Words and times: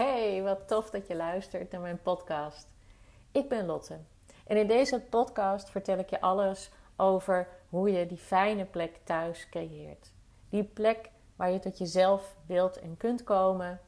Hey, 0.00 0.42
wat 0.42 0.68
tof 0.68 0.90
dat 0.90 1.06
je 1.06 1.16
luistert 1.16 1.72
naar 1.72 1.80
mijn 1.80 2.02
podcast. 2.02 2.74
Ik 3.32 3.48
ben 3.48 3.66
Lotte 3.66 3.98
en 4.46 4.56
in 4.56 4.66
deze 4.66 5.00
podcast 5.00 5.70
vertel 5.70 5.98
ik 5.98 6.10
je 6.10 6.20
alles 6.20 6.70
over 6.96 7.48
hoe 7.68 7.90
je 7.90 8.06
die 8.06 8.18
fijne 8.18 8.64
plek 8.64 8.96
thuis 9.04 9.48
creëert. 9.48 10.12
Die 10.48 10.64
plek 10.64 11.10
waar 11.36 11.50
je 11.50 11.58
tot 11.58 11.78
jezelf 11.78 12.36
wilt 12.46 12.78
en 12.78 12.96
kunt 12.96 13.24
komen, 13.24 13.80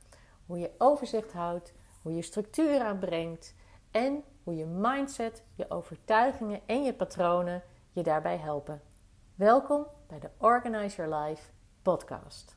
hoe 0.46 0.58
je 0.58 0.70
overzicht 0.78 1.32
houdt, 1.32 1.72
hoe 2.02 2.14
je 2.14 2.22
structuur 2.22 2.80
aanbrengt 2.80 3.54
en 3.90 4.24
hoe 4.42 4.56
je 4.56 4.66
mindset, 4.66 5.42
je 5.54 5.70
overtuigingen 5.70 6.60
en 6.66 6.82
je 6.82 6.94
patronen 6.94 7.62
je 7.92 8.02
daarbij 8.02 8.36
helpen. 8.36 8.80
Welkom 9.34 9.86
bij 10.06 10.18
de 10.18 10.30
Organize 10.38 10.96
Your 10.96 11.16
Life 11.16 11.50
podcast. 11.82 12.56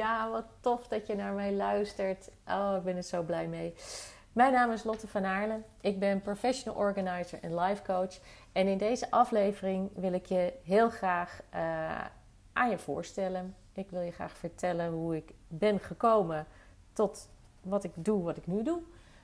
Ja, 0.00 0.30
wat 0.30 0.44
tof 0.60 0.88
dat 0.88 1.06
je 1.06 1.14
naar 1.14 1.32
mij 1.32 1.52
luistert. 1.52 2.30
Oh, 2.48 2.74
ik 2.76 2.82
ben 2.82 2.96
er 2.96 3.02
zo 3.02 3.22
blij 3.22 3.46
mee. 3.46 3.74
Mijn 4.32 4.52
naam 4.52 4.70
is 4.70 4.84
Lotte 4.84 5.08
van 5.08 5.24
Aarlen. 5.24 5.64
Ik 5.80 5.98
ben 5.98 6.22
professional 6.22 6.78
organizer 6.78 7.38
en 7.42 7.58
life 7.58 7.82
coach. 7.82 8.18
En 8.52 8.66
in 8.66 8.78
deze 8.78 9.10
aflevering 9.10 9.90
wil 9.94 10.12
ik 10.12 10.26
je 10.26 10.52
heel 10.64 10.90
graag 10.90 11.40
uh, 11.54 11.60
aan 12.52 12.70
je 12.70 12.78
voorstellen. 12.78 13.54
Ik 13.72 13.90
wil 13.90 14.00
je 14.00 14.10
graag 14.10 14.36
vertellen 14.36 14.92
hoe 14.92 15.16
ik 15.16 15.34
ben 15.48 15.80
gekomen 15.80 16.46
tot 16.92 17.28
wat 17.62 17.84
ik 17.84 17.92
doe, 17.94 18.22
wat 18.22 18.36
ik 18.36 18.46
nu 18.46 18.62
doe. 18.62 18.82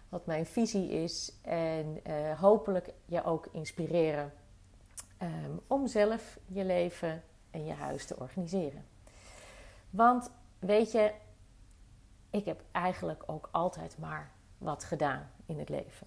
Wat 0.09 0.27
mijn 0.27 0.47
visie 0.47 0.89
is. 0.89 1.33
En 1.43 2.01
uh, 2.07 2.41
hopelijk 2.41 2.93
je 3.05 3.25
ook 3.25 3.47
inspireren 3.53 4.33
um, 5.23 5.61
om 5.67 5.87
zelf 5.87 6.39
je 6.47 6.65
leven 6.65 7.23
en 7.51 7.65
je 7.65 7.73
huis 7.73 8.07
te 8.07 8.17
organiseren. 8.17 8.85
Want 9.91 10.31
weet 10.59 10.93
je, 10.93 11.13
ik 12.31 12.45
heb 12.45 12.63
eigenlijk 12.73 13.23
ook 13.27 13.49
altijd 13.53 13.99
maar 13.99 14.31
wat 14.59 14.85
gedaan 14.85 15.31
in 15.47 15.59
het 15.59 15.69
leven. 15.69 16.07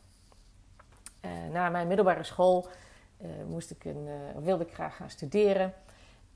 Uh, 1.22 1.32
na 1.52 1.70
mijn 1.70 1.88
middelbare 1.88 2.24
school 2.24 2.68
uh, 3.22 3.30
moest 3.48 3.72
ik 3.72 3.86
een, 3.86 4.08
uh, 4.08 4.44
wilde 4.44 4.64
ik 4.64 4.74
graag 4.74 4.96
gaan 4.96 5.10
studeren. 5.10 5.74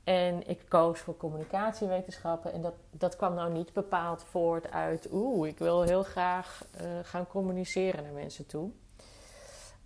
En 0.04 0.48
ik 0.48 0.68
koos 0.68 0.98
voor 0.98 1.16
communicatiewetenschappen. 1.16 2.52
En 2.52 2.62
dat, 2.62 2.74
dat 2.90 3.16
kwam 3.16 3.34
nou 3.34 3.52
niet 3.52 3.72
bepaald 3.72 4.24
voort 4.24 4.70
uit... 4.70 5.08
oeh, 5.12 5.48
ik 5.48 5.58
wil 5.58 5.82
heel 5.82 6.02
graag 6.02 6.64
gaan 7.02 7.26
communiceren 7.26 8.02
naar 8.02 8.12
mensen 8.12 8.46
toe. 8.46 8.70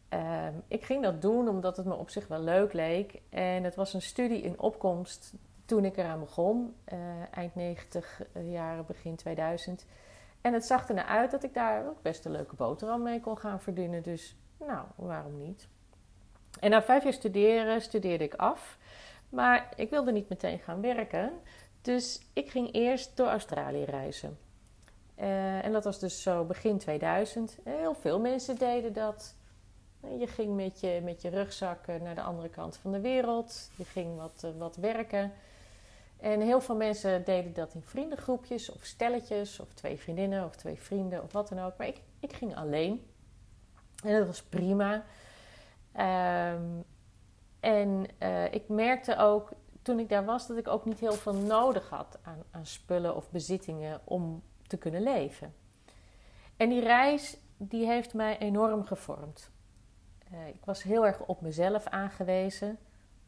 Ehm, 0.09 0.53
ik 0.69 0.85
ging 0.85 1.03
dat 1.03 1.23
doen 1.23 1.49
omdat 1.49 1.77
het 1.77 1.87
me 1.87 1.95
op 1.95 2.11
zich 2.11 2.27
wel 2.27 2.41
leuk 2.41 2.73
leek. 2.73 3.21
En 3.29 3.65
het 3.65 3.75
was 3.75 3.95
een 3.95 4.03
studie 4.03 4.43
in 4.43 4.61
opkomst 4.61 5.35
toen 5.69 5.85
ik 5.85 5.97
eraan 5.97 6.21
begon, 6.21 6.75
uh, 6.93 6.99
eind 7.31 7.55
90 7.55 8.23
uh, 8.37 8.53
jaren, 8.53 8.87
begin 8.87 9.17
2000. 9.17 9.87
En 10.41 10.53
het 10.53 10.65
zag 10.65 10.89
ernaar 10.89 11.05
uit 11.05 11.31
dat 11.31 11.43
ik 11.43 11.55
daar 11.55 11.87
ook 11.89 12.03
best 12.03 12.25
een 12.25 12.33
leuke 12.33 12.55
boterham 12.55 13.03
mee 13.03 13.21
kon 13.21 13.39
gaan 13.39 13.61
verdienen. 13.61 14.03
Dus 14.03 14.37
nou, 14.59 14.87
waarom 14.97 15.39
niet? 15.39 15.69
En 16.61 16.71
na 16.71 16.83
vijf 16.83 17.03
jaar 17.03 17.13
studeren 17.13 17.81
studeerde 17.81 18.25
ik 18.25 18.35
af. 18.35 18.79
Maar 19.29 19.73
ik 19.77 19.91
wilde 19.91 20.13
niet 20.13 20.29
meteen 20.29 20.59
gaan 20.59 20.81
werken. 20.81 21.33
Dus 21.83 22.21
ik 22.33 22.51
ging 22.51 22.73
eerst 22.73 23.17
door 23.17 23.29
Australië 23.29 23.85
reizen. 23.85 24.39
Uh, 25.19 25.65
en 25.65 25.73
dat 25.73 25.85
was 25.85 25.99
dus 25.99 26.23
zo 26.23 26.45
begin 26.45 26.79
2000. 26.79 27.59
Heel 27.65 27.95
veel 27.95 28.21
mensen 28.21 28.57
deden 28.57 28.93
dat. 28.93 29.37
Je 30.19 30.27
ging 30.27 30.57
met 30.57 30.81
je, 30.81 31.01
met 31.05 31.23
je 31.23 31.29
rugzak 31.29 31.87
naar 31.87 32.15
de 32.15 32.23
andere 32.23 32.49
kant 32.49 32.77
van 32.77 32.93
de 32.93 33.01
wereld. 33.01 33.71
Je 33.77 33.85
ging 33.85 34.17
wat, 34.17 34.53
wat 34.59 34.77
werken. 34.77 35.33
En 36.21 36.41
heel 36.41 36.61
veel 36.61 36.77
mensen 36.77 37.25
deden 37.25 37.53
dat 37.53 37.75
in 37.75 37.83
vriendengroepjes 37.83 38.73
of 38.73 38.85
stelletjes 38.85 39.61
of 39.61 39.73
twee 39.75 39.99
vriendinnen 39.99 40.45
of 40.45 40.57
twee 40.57 40.81
vrienden 40.81 41.23
of 41.23 41.33
wat 41.33 41.49
dan 41.49 41.59
ook. 41.59 41.77
Maar 41.77 41.87
ik, 41.87 42.01
ik 42.21 42.33
ging 42.33 42.57
alleen. 42.57 43.07
En 44.05 44.19
dat 44.19 44.27
was 44.27 44.43
prima. 44.43 45.05
Um, 46.55 46.85
en 47.61 48.07
uh, 48.23 48.53
ik 48.53 48.69
merkte 48.69 49.17
ook 49.17 49.53
toen 49.83 49.99
ik 49.99 50.09
daar 50.09 50.25
was 50.25 50.47
dat 50.47 50.57
ik 50.57 50.69
ook 50.69 50.85
niet 50.85 51.01
heel 51.01 51.13
veel 51.13 51.35
nodig 51.35 51.89
had 51.89 52.19
aan, 52.23 52.43
aan 52.51 52.67
spullen 52.67 53.17
of 53.17 53.31
bezittingen 53.31 54.01
om 54.05 54.43
te 54.67 54.77
kunnen 54.77 55.03
leven. 55.03 55.55
En 56.57 56.69
die 56.69 56.81
reis 56.81 57.39
die 57.57 57.87
heeft 57.87 58.15
mij 58.15 58.39
enorm 58.39 58.85
gevormd. 58.85 59.51
Uh, 60.33 60.49
ik 60.49 60.65
was 60.65 60.83
heel 60.83 61.07
erg 61.07 61.21
op 61.21 61.41
mezelf 61.41 61.87
aangewezen. 61.87 62.79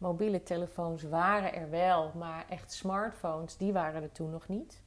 Mobiele 0.00 0.42
telefoons 0.42 1.02
waren 1.02 1.54
er 1.54 1.70
wel, 1.70 2.12
maar 2.14 2.44
echt 2.48 2.72
smartphones, 2.72 3.56
die 3.56 3.72
waren 3.72 4.02
er 4.02 4.12
toen 4.12 4.30
nog 4.30 4.48
niet. 4.48 4.82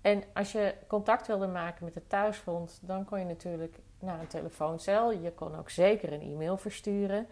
En 0.00 0.22
als 0.34 0.52
je 0.52 0.74
contact 0.86 1.26
wilde 1.26 1.46
maken 1.46 1.84
met 1.84 1.94
het 1.94 2.08
thuisfront, 2.08 2.78
dan 2.82 3.04
kon 3.04 3.18
je 3.18 3.24
natuurlijk 3.24 3.78
naar 3.98 4.20
een 4.20 4.26
telefooncel. 4.26 5.12
Je 5.12 5.32
kon 5.32 5.56
ook 5.56 5.70
zeker 5.70 6.12
een 6.12 6.20
e-mail 6.20 6.56
versturen. 6.56 7.26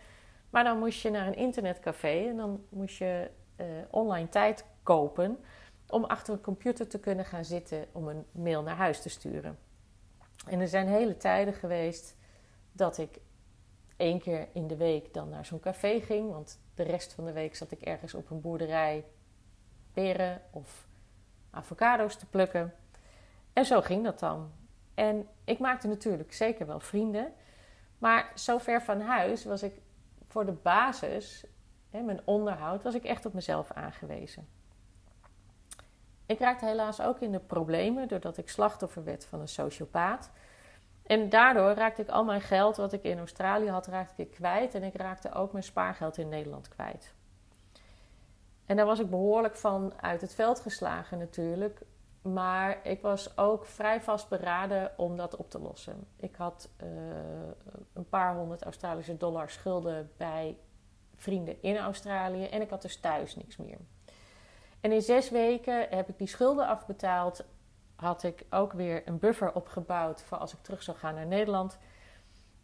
Maar 0.50 0.64
dan 0.64 0.78
moest 0.78 1.00
je 1.00 1.10
naar 1.10 1.26
een 1.26 1.36
internetcafé 1.36 2.28
en 2.28 2.36
dan 2.36 2.64
moest 2.68 2.96
je 2.96 3.30
uh, 3.56 3.66
online 3.90 4.28
tijd 4.28 4.64
kopen 4.82 5.38
om 5.88 6.04
achter 6.04 6.34
een 6.34 6.40
computer 6.40 6.88
te 6.88 7.00
kunnen 7.00 7.24
gaan 7.24 7.44
zitten 7.44 7.86
om 7.92 8.08
een 8.08 8.24
mail 8.32 8.62
naar 8.62 8.76
huis 8.76 9.02
te 9.02 9.08
sturen. 9.08 9.58
En 10.46 10.60
er 10.60 10.68
zijn 10.68 10.88
hele 10.88 11.16
tijden 11.16 11.54
geweest 11.54 12.16
dat 12.72 12.98
ik 12.98 13.20
één 13.96 14.20
keer 14.20 14.48
in 14.52 14.66
de 14.66 14.76
week 14.76 15.14
dan 15.14 15.28
naar 15.28 15.46
zo'n 15.46 15.60
café 15.60 16.00
ging. 16.00 16.30
Want 16.30 16.62
de 16.74 16.82
rest 16.82 17.12
van 17.12 17.24
de 17.24 17.32
week 17.32 17.56
zat 17.56 17.70
ik 17.70 17.80
ergens 17.80 18.14
op 18.14 18.30
een 18.30 18.40
boerderij 18.40 19.04
peren 19.92 20.42
of 20.50 20.86
avocado's 21.50 22.16
te 22.16 22.26
plukken. 22.26 22.74
En 23.52 23.64
zo 23.64 23.80
ging 23.80 24.04
dat 24.04 24.18
dan. 24.18 24.52
En 24.94 25.28
ik 25.44 25.58
maakte 25.58 25.88
natuurlijk 25.88 26.32
zeker 26.32 26.66
wel 26.66 26.80
vrienden. 26.80 27.32
Maar 27.98 28.32
zo 28.34 28.58
ver 28.58 28.82
van 28.82 29.00
huis 29.00 29.44
was 29.44 29.62
ik 29.62 29.80
voor 30.28 30.46
de 30.46 30.52
basis, 30.52 31.44
hè, 31.90 32.00
mijn 32.00 32.20
onderhoud, 32.24 32.82
was 32.82 32.94
ik 32.94 33.04
echt 33.04 33.26
op 33.26 33.32
mezelf 33.32 33.70
aangewezen. 33.72 34.48
Ik 36.26 36.38
raakte 36.38 36.66
helaas 36.66 37.00
ook 37.00 37.20
in 37.20 37.32
de 37.32 37.38
problemen 37.38 38.08
doordat 38.08 38.36
ik 38.36 38.48
slachtoffer 38.48 39.04
werd 39.04 39.24
van 39.24 39.40
een 39.40 39.48
sociopaat. 39.48 40.30
En 41.06 41.28
daardoor 41.28 41.72
raakte 41.72 42.02
ik 42.02 42.08
al 42.08 42.24
mijn 42.24 42.40
geld 42.40 42.76
wat 42.76 42.92
ik 42.92 43.02
in 43.02 43.18
Australië 43.18 43.68
had, 43.68 43.86
raakte 43.86 44.22
ik 44.22 44.30
kwijt. 44.30 44.74
En 44.74 44.82
ik 44.82 44.96
raakte 44.96 45.32
ook 45.32 45.52
mijn 45.52 45.64
spaargeld 45.64 46.18
in 46.18 46.28
Nederland 46.28 46.68
kwijt. 46.68 47.14
En 48.66 48.76
daar 48.76 48.86
was 48.86 48.98
ik 48.98 49.10
behoorlijk 49.10 49.56
van 49.56 49.92
uit 50.00 50.20
het 50.20 50.34
veld 50.34 50.60
geslagen 50.60 51.18
natuurlijk. 51.18 51.80
Maar 52.22 52.86
ik 52.86 53.02
was 53.02 53.38
ook 53.38 53.66
vrij 53.66 54.00
vastberaden 54.00 54.92
om 54.96 55.16
dat 55.16 55.36
op 55.36 55.50
te 55.50 55.58
lossen. 55.58 56.06
Ik 56.16 56.34
had 56.36 56.68
uh, 56.82 56.88
een 57.92 58.08
paar 58.08 58.34
honderd 58.34 58.62
Australische 58.62 59.16
dollar 59.16 59.50
schulden 59.50 60.10
bij 60.16 60.56
vrienden 61.14 61.62
in 61.62 61.76
Australië. 61.76 62.44
En 62.44 62.60
ik 62.60 62.70
had 62.70 62.82
dus 62.82 63.00
thuis 63.00 63.36
niks 63.36 63.56
meer. 63.56 63.78
En 64.80 64.92
in 64.92 65.02
zes 65.02 65.30
weken 65.30 65.86
heb 65.90 66.08
ik 66.08 66.18
die 66.18 66.26
schulden 66.26 66.66
afbetaald 66.66 67.44
had 68.04 68.22
ik 68.22 68.44
ook 68.50 68.72
weer 68.72 69.02
een 69.04 69.18
buffer 69.18 69.54
opgebouwd 69.54 70.22
voor 70.22 70.38
als 70.38 70.52
ik 70.52 70.62
terug 70.62 70.82
zou 70.82 70.96
gaan 70.96 71.14
naar 71.14 71.26
Nederland. 71.26 71.78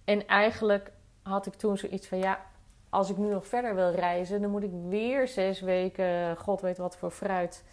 En 0.04 0.26
eigenlijk 0.26 0.92
had 1.22 1.46
ik 1.46 1.54
toen 1.54 1.78
zoiets 1.78 2.08
van 2.08 2.18
ja, 2.18 2.40
als 2.88 3.10
ik 3.10 3.16
nu 3.16 3.28
nog 3.28 3.46
verder 3.46 3.74
wil 3.74 3.90
reizen, 3.90 4.40
dan 4.40 4.50
moet 4.50 4.62
ik 4.62 4.72
weer 4.88 5.28
zes 5.28 5.60
weken, 5.60 6.36
god 6.36 6.60
weet 6.60 6.78
wat 6.78 6.96
voor 6.96 7.10
fruit, 7.10 7.64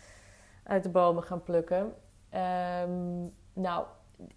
uit 0.63 0.83
de 0.83 0.89
bomen 0.89 1.23
gaan 1.23 1.43
plukken. 1.43 1.93
Um, 2.33 3.33
nou, 3.53 3.85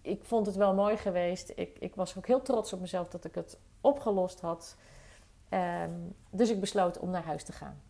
ik 0.01 0.25
vond 0.25 0.45
het 0.45 0.55
wel 0.55 0.73
mooi 0.73 0.97
geweest. 0.97 1.51
Ik, 1.55 1.79
ik, 1.79 1.95
was 1.95 2.17
ook 2.17 2.27
heel 2.27 2.41
trots 2.41 2.73
op 2.73 2.79
mezelf 2.79 3.07
dat 3.07 3.25
ik 3.25 3.35
het 3.35 3.59
opgelost 3.81 4.41
had. 4.41 4.75
Um, 5.49 6.15
dus 6.29 6.49
ik 6.49 6.59
besloot 6.59 6.99
om 6.99 7.09
naar 7.09 7.23
huis 7.23 7.43
te 7.43 7.51
gaan. 7.51 7.81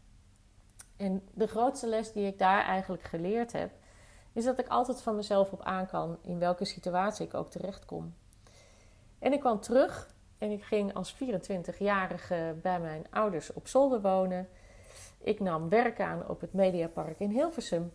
En 0.97 1.27
de 1.33 1.47
grootste 1.47 1.87
les 1.87 2.11
die 2.11 2.25
ik 2.25 2.39
daar 2.39 2.63
eigenlijk 2.63 3.03
geleerd 3.03 3.51
heb, 3.51 3.71
is 4.33 4.43
dat 4.43 4.59
ik 4.59 4.67
altijd 4.67 5.01
van 5.01 5.15
mezelf 5.15 5.51
op 5.51 5.61
aan 5.61 5.87
kan 5.87 6.17
in 6.21 6.39
welke 6.39 6.65
situatie 6.65 7.25
ik 7.25 7.33
ook 7.33 7.49
terecht 7.49 7.85
kom. 7.85 8.13
En 9.19 9.33
ik 9.33 9.39
kwam 9.39 9.59
terug 9.59 10.09
en 10.37 10.51
ik 10.51 10.63
ging 10.63 10.93
als 10.93 11.15
24-jarige 11.15 12.55
bij 12.61 12.79
mijn 12.79 13.05
ouders 13.09 13.53
op 13.53 13.67
zolder 13.67 14.01
wonen. 14.01 14.49
Ik 15.17 15.39
nam 15.39 15.69
werk 15.69 15.99
aan 15.99 16.27
op 16.27 16.41
het 16.41 16.53
Mediapark 16.53 17.19
in 17.19 17.29
Hilversum. 17.29 17.93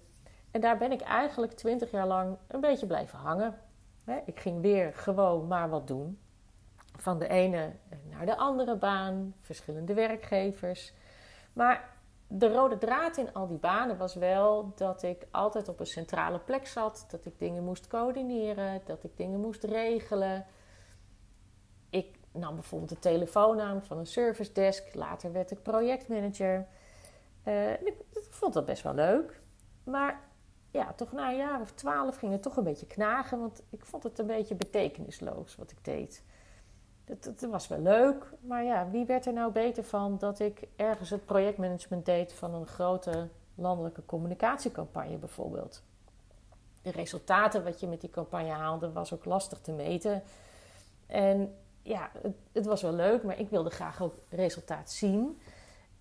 En 0.50 0.60
daar 0.60 0.78
ben 0.78 0.92
ik 0.92 1.00
eigenlijk 1.00 1.52
20 1.52 1.90
jaar 1.90 2.06
lang 2.06 2.36
een 2.46 2.60
beetje 2.60 2.86
blijven 2.86 3.18
hangen. 3.18 3.58
Ik 4.24 4.40
ging 4.40 4.60
weer 4.60 4.94
gewoon 4.94 5.46
maar 5.46 5.68
wat 5.68 5.86
doen. 5.86 6.18
Van 6.96 7.18
de 7.18 7.28
ene 7.28 7.72
naar 8.10 8.26
de 8.26 8.36
andere 8.36 8.76
baan, 8.76 9.34
verschillende 9.40 9.94
werkgevers. 9.94 10.92
Maar 11.52 11.95
de 12.28 12.52
rode 12.52 12.78
draad 12.78 13.16
in 13.16 13.32
al 13.32 13.46
die 13.46 13.58
banen 13.58 13.98
was 13.98 14.14
wel 14.14 14.72
dat 14.74 15.02
ik 15.02 15.26
altijd 15.30 15.68
op 15.68 15.80
een 15.80 15.86
centrale 15.86 16.38
plek 16.38 16.66
zat. 16.66 17.06
Dat 17.08 17.24
ik 17.24 17.38
dingen 17.38 17.64
moest 17.64 17.86
coördineren, 17.86 18.80
dat 18.84 19.04
ik 19.04 19.16
dingen 19.16 19.40
moest 19.40 19.64
regelen. 19.64 20.46
Ik 21.90 22.18
nam 22.32 22.54
bijvoorbeeld 22.54 22.90
de 22.90 22.98
telefoon 22.98 23.60
aan 23.60 23.82
van 23.82 23.98
een 23.98 24.06
service 24.06 24.52
desk. 24.52 24.94
Later 24.94 25.32
werd 25.32 25.50
ik 25.50 25.62
projectmanager. 25.62 26.66
Ik, 27.44 27.94
ik, 28.12 28.26
vond 28.30 28.54
dat 28.54 28.64
best 28.64 28.82
wel 28.82 28.94
leuk. 28.94 29.40
Maar 29.84 30.20
ja, 30.70 30.92
toch 30.92 31.12
na 31.12 31.30
een 31.30 31.36
jaar 31.36 31.60
of 31.60 31.72
twaalf 31.72 32.16
ging 32.16 32.32
het 32.32 32.42
toch 32.42 32.56
een 32.56 32.64
beetje 32.64 32.86
knagen. 32.86 33.38
Want 33.38 33.62
ik 33.70 33.84
vond 33.84 34.02
het 34.02 34.18
een 34.18 34.26
beetje 34.26 34.54
betekenisloos 34.54 35.56
wat 35.56 35.70
ik 35.70 35.84
deed. 35.84 36.24
Het, 37.06 37.46
was 37.50 37.68
wel 37.68 37.78
leuk, 37.78 38.32
maar 38.40 38.64
ja, 38.64 38.90
wie 38.90 39.06
werd 39.06 39.26
er 39.26 39.32
nou 39.32 39.52
beter 39.52 39.84
van 39.84 40.18
dat 40.18 40.40
ik 40.40 40.68
ergens 40.76 41.10
het 41.10 41.24
projectmanagement 41.24 42.04
deed 42.04 42.32
van 42.32 42.54
een 42.54 42.66
grote 42.66 43.28
landelijke 43.54 44.04
communicatiecampagne 44.04 45.16
bijvoorbeeld? 45.16 45.82
De 46.82 46.90
resultaten 46.90 47.64
wat 47.64 47.80
je 47.80 47.86
met 47.86 48.00
die 48.00 48.10
campagne 48.10 48.50
haalde 48.50 48.92
was 48.92 49.14
ook 49.14 49.24
lastig 49.24 49.60
te 49.60 49.72
meten. 49.72 50.22
En 51.06 51.54
ja, 51.82 52.10
het, 52.22 52.36
het 52.52 52.66
was 52.66 52.82
wel 52.82 52.92
leuk, 52.92 53.22
maar 53.22 53.38
ik 53.38 53.50
wilde 53.50 53.70
graag 53.70 54.02
ook 54.02 54.14
resultaat 54.30 54.90
zien. 54.90 55.38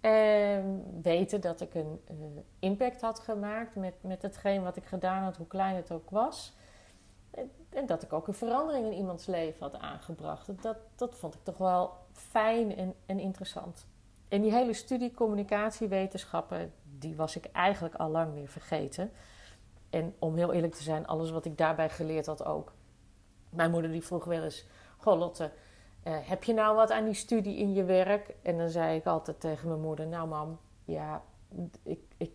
En 0.02 0.84
weten 1.02 1.42
dat 1.42 1.62
ik 1.62 1.74
een 1.74 2.02
uh, 2.12 2.16
impact 2.60 3.02
had 3.02 3.19
gemaakt 3.19 3.75
met, 3.75 3.94
met 4.02 4.22
hetgeen 4.22 4.63
wat 4.63 4.75
ik 4.75 4.86
gedaan 4.86 5.24
had, 5.24 5.38
hoe 5.38 5.48
klein 5.48 5.75
het 5.75 5.92
ook 5.92 6.10
was. 6.10 6.54
En, 7.69 7.85
dat 7.85 8.03
ik 8.03 8.13
ook 8.13 8.27
een 8.27 8.33
verandering 8.33 8.85
in 8.85 8.97
iemands 8.97 9.25
leven 9.25 9.59
had 9.59 9.79
aangebracht. 9.79 10.61
Dat, 10.63 10.77
dat 10.95 11.15
vond 11.15 11.33
ik 11.33 11.43
toch 11.43 11.57
wel 11.57 11.93
fijn 12.11 12.75
en, 12.75 12.93
en 13.05 13.19
interessant. 13.19 13.87
En 14.27 14.41
die 14.41 14.51
hele 14.51 14.73
studie 14.73 15.11
communicatiewetenschappen, 15.11 16.73
die 16.83 17.15
was 17.15 17.35
ik 17.35 17.45
eigenlijk 17.45 17.95
al 17.95 18.09
lang 18.09 18.33
weer 18.33 18.47
vergeten. 18.47 19.11
En 19.89 20.15
om 20.19 20.35
heel 20.35 20.53
eerlijk 20.53 20.75
te 20.75 20.83
zijn, 20.83 21.07
alles 21.07 21.31
wat 21.31 21.45
ik 21.45 21.57
daarbij 21.57 21.89
geleerd 21.89 22.25
had 22.25 22.45
ook. 22.45 22.73
Mijn 23.49 23.71
moeder 23.71 23.91
die 23.91 24.05
vroeg 24.05 24.25
wel 24.25 24.43
eens, 24.43 24.65
goh 24.97 25.17
Lotte, 25.17 25.51
eh, 26.03 26.17
heb 26.21 26.43
je 26.43 26.53
nou 26.53 26.75
wat 26.75 26.91
aan 26.91 27.05
die 27.05 27.13
studie 27.13 27.57
in 27.57 27.73
je 27.73 27.83
werk? 27.83 28.35
En 28.41 28.57
dan 28.57 28.69
zei 28.69 28.97
ik 28.97 29.05
altijd 29.05 29.39
tegen 29.39 29.67
mijn 29.67 29.81
moeder: 29.81 30.07
Nou, 30.07 30.27
mam, 30.27 30.59
ja, 30.83 31.23
ik, 31.83 31.99
ik, 32.17 32.31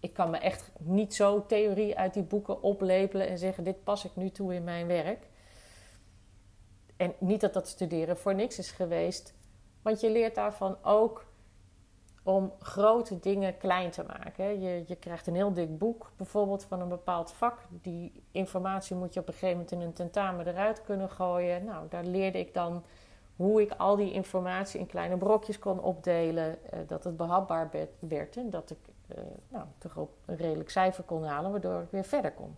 ik 0.00 0.12
kan 0.12 0.30
me 0.30 0.38
echt 0.38 0.72
niet 0.78 1.14
zo 1.14 1.46
theorie 1.46 1.98
uit 1.98 2.14
die 2.14 2.22
boeken 2.22 2.62
oplepelen 2.62 3.28
en 3.28 3.38
zeggen: 3.38 3.64
Dit 3.64 3.84
pas 3.84 4.04
ik 4.04 4.16
nu 4.16 4.30
toe 4.30 4.54
in 4.54 4.64
mijn 4.64 4.86
werk. 4.86 5.28
En 6.96 7.14
niet 7.18 7.40
dat 7.40 7.54
dat 7.54 7.68
studeren 7.68 8.16
voor 8.18 8.34
niks 8.34 8.58
is 8.58 8.70
geweest, 8.70 9.34
want 9.82 10.00
je 10.00 10.10
leert 10.10 10.34
daarvan 10.34 10.76
ook 10.82 11.28
om 12.22 12.52
grote 12.58 13.18
dingen 13.18 13.56
klein 13.56 13.90
te 13.90 14.04
maken. 14.06 14.60
Je, 14.60 14.84
je 14.86 14.96
krijgt 14.96 15.26
een 15.26 15.34
heel 15.34 15.52
dik 15.52 15.78
boek, 15.78 16.12
bijvoorbeeld 16.16 16.64
van 16.64 16.80
een 16.80 16.88
bepaald 16.88 17.32
vak. 17.32 17.58
Die 17.68 18.22
informatie 18.30 18.96
moet 18.96 19.14
je 19.14 19.20
op 19.20 19.26
een 19.26 19.32
gegeven 19.32 19.54
moment 19.54 19.72
in 19.72 19.80
een 19.80 19.92
tentamen 19.92 20.46
eruit 20.46 20.82
kunnen 20.82 21.10
gooien. 21.10 21.64
Nou, 21.64 21.86
daar 21.88 22.04
leerde 22.04 22.38
ik 22.38 22.54
dan 22.54 22.84
hoe 23.36 23.62
ik 23.62 23.72
al 23.76 23.96
die 23.96 24.12
informatie 24.12 24.80
in 24.80 24.86
kleine 24.86 25.16
brokjes 25.16 25.58
kon 25.58 25.80
opdelen. 25.80 26.72
Eh, 26.72 26.78
dat 26.86 27.04
het 27.04 27.16
behapbaar 27.16 27.70
werd 27.98 28.36
en 28.36 28.50
dat 28.50 28.70
ik 28.70 28.78
nou, 29.48 29.66
toch 29.78 29.96
op 29.96 30.16
een 30.26 30.36
redelijk 30.36 30.70
cijfer 30.70 31.04
kon 31.04 31.24
halen, 31.24 31.50
waardoor 31.50 31.82
ik 31.82 31.90
weer 31.90 32.04
verder 32.04 32.32
kon. 32.32 32.56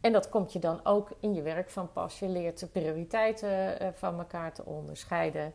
En 0.00 0.12
dat 0.12 0.28
komt 0.28 0.52
je 0.52 0.58
dan 0.58 0.80
ook 0.84 1.10
in 1.20 1.34
je 1.34 1.42
werk 1.42 1.70
van 1.70 1.92
pas. 1.92 2.18
Je 2.18 2.28
leert 2.28 2.58
de 2.58 2.66
prioriteiten 2.66 3.80
eh, 3.80 3.88
van 3.92 4.18
elkaar 4.18 4.52
te 4.52 4.64
onderscheiden. 4.64 5.52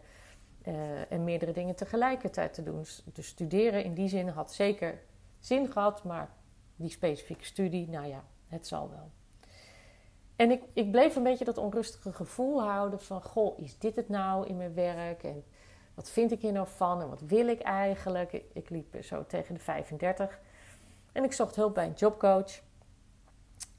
Uh, 0.67 1.11
en 1.11 1.23
meerdere 1.23 1.51
dingen 1.51 1.75
tegelijkertijd 1.75 2.53
te 2.53 2.63
doen. 2.63 2.85
Dus 3.13 3.27
studeren 3.27 3.83
in 3.83 3.93
die 3.93 4.07
zin 4.07 4.27
had 4.27 4.53
zeker 4.53 4.99
zin 5.39 5.71
gehad, 5.71 6.03
maar 6.03 6.29
die 6.75 6.89
specifieke 6.89 7.45
studie, 7.45 7.89
nou 7.89 8.07
ja, 8.07 8.23
het 8.47 8.67
zal 8.67 8.89
wel. 8.89 9.11
En 10.35 10.51
ik, 10.51 10.63
ik 10.73 10.91
bleef 10.91 11.15
een 11.15 11.23
beetje 11.23 11.45
dat 11.45 11.57
onrustige 11.57 12.13
gevoel 12.13 12.61
houden 12.61 13.01
van, 13.01 13.21
goh, 13.21 13.59
is 13.59 13.79
dit 13.79 13.95
het 13.95 14.09
nou 14.09 14.47
in 14.47 14.57
mijn 14.57 14.73
werk? 14.73 15.23
En 15.23 15.43
wat 15.95 16.09
vind 16.09 16.31
ik 16.31 16.41
hier 16.41 16.51
nou 16.51 16.67
van? 16.67 17.01
En 17.01 17.09
wat 17.09 17.21
wil 17.21 17.47
ik 17.47 17.61
eigenlijk? 17.61 18.43
Ik, 18.53 18.69
liep 18.69 19.03
zo 19.03 19.25
tegen 19.27 19.53
de 19.53 19.59
35. 19.59 20.39
En 21.11 21.23
ik 21.23 21.33
zocht 21.33 21.55
hulp 21.55 21.73
bij 21.73 21.85
een 21.85 21.93
jobcoach. 21.93 22.61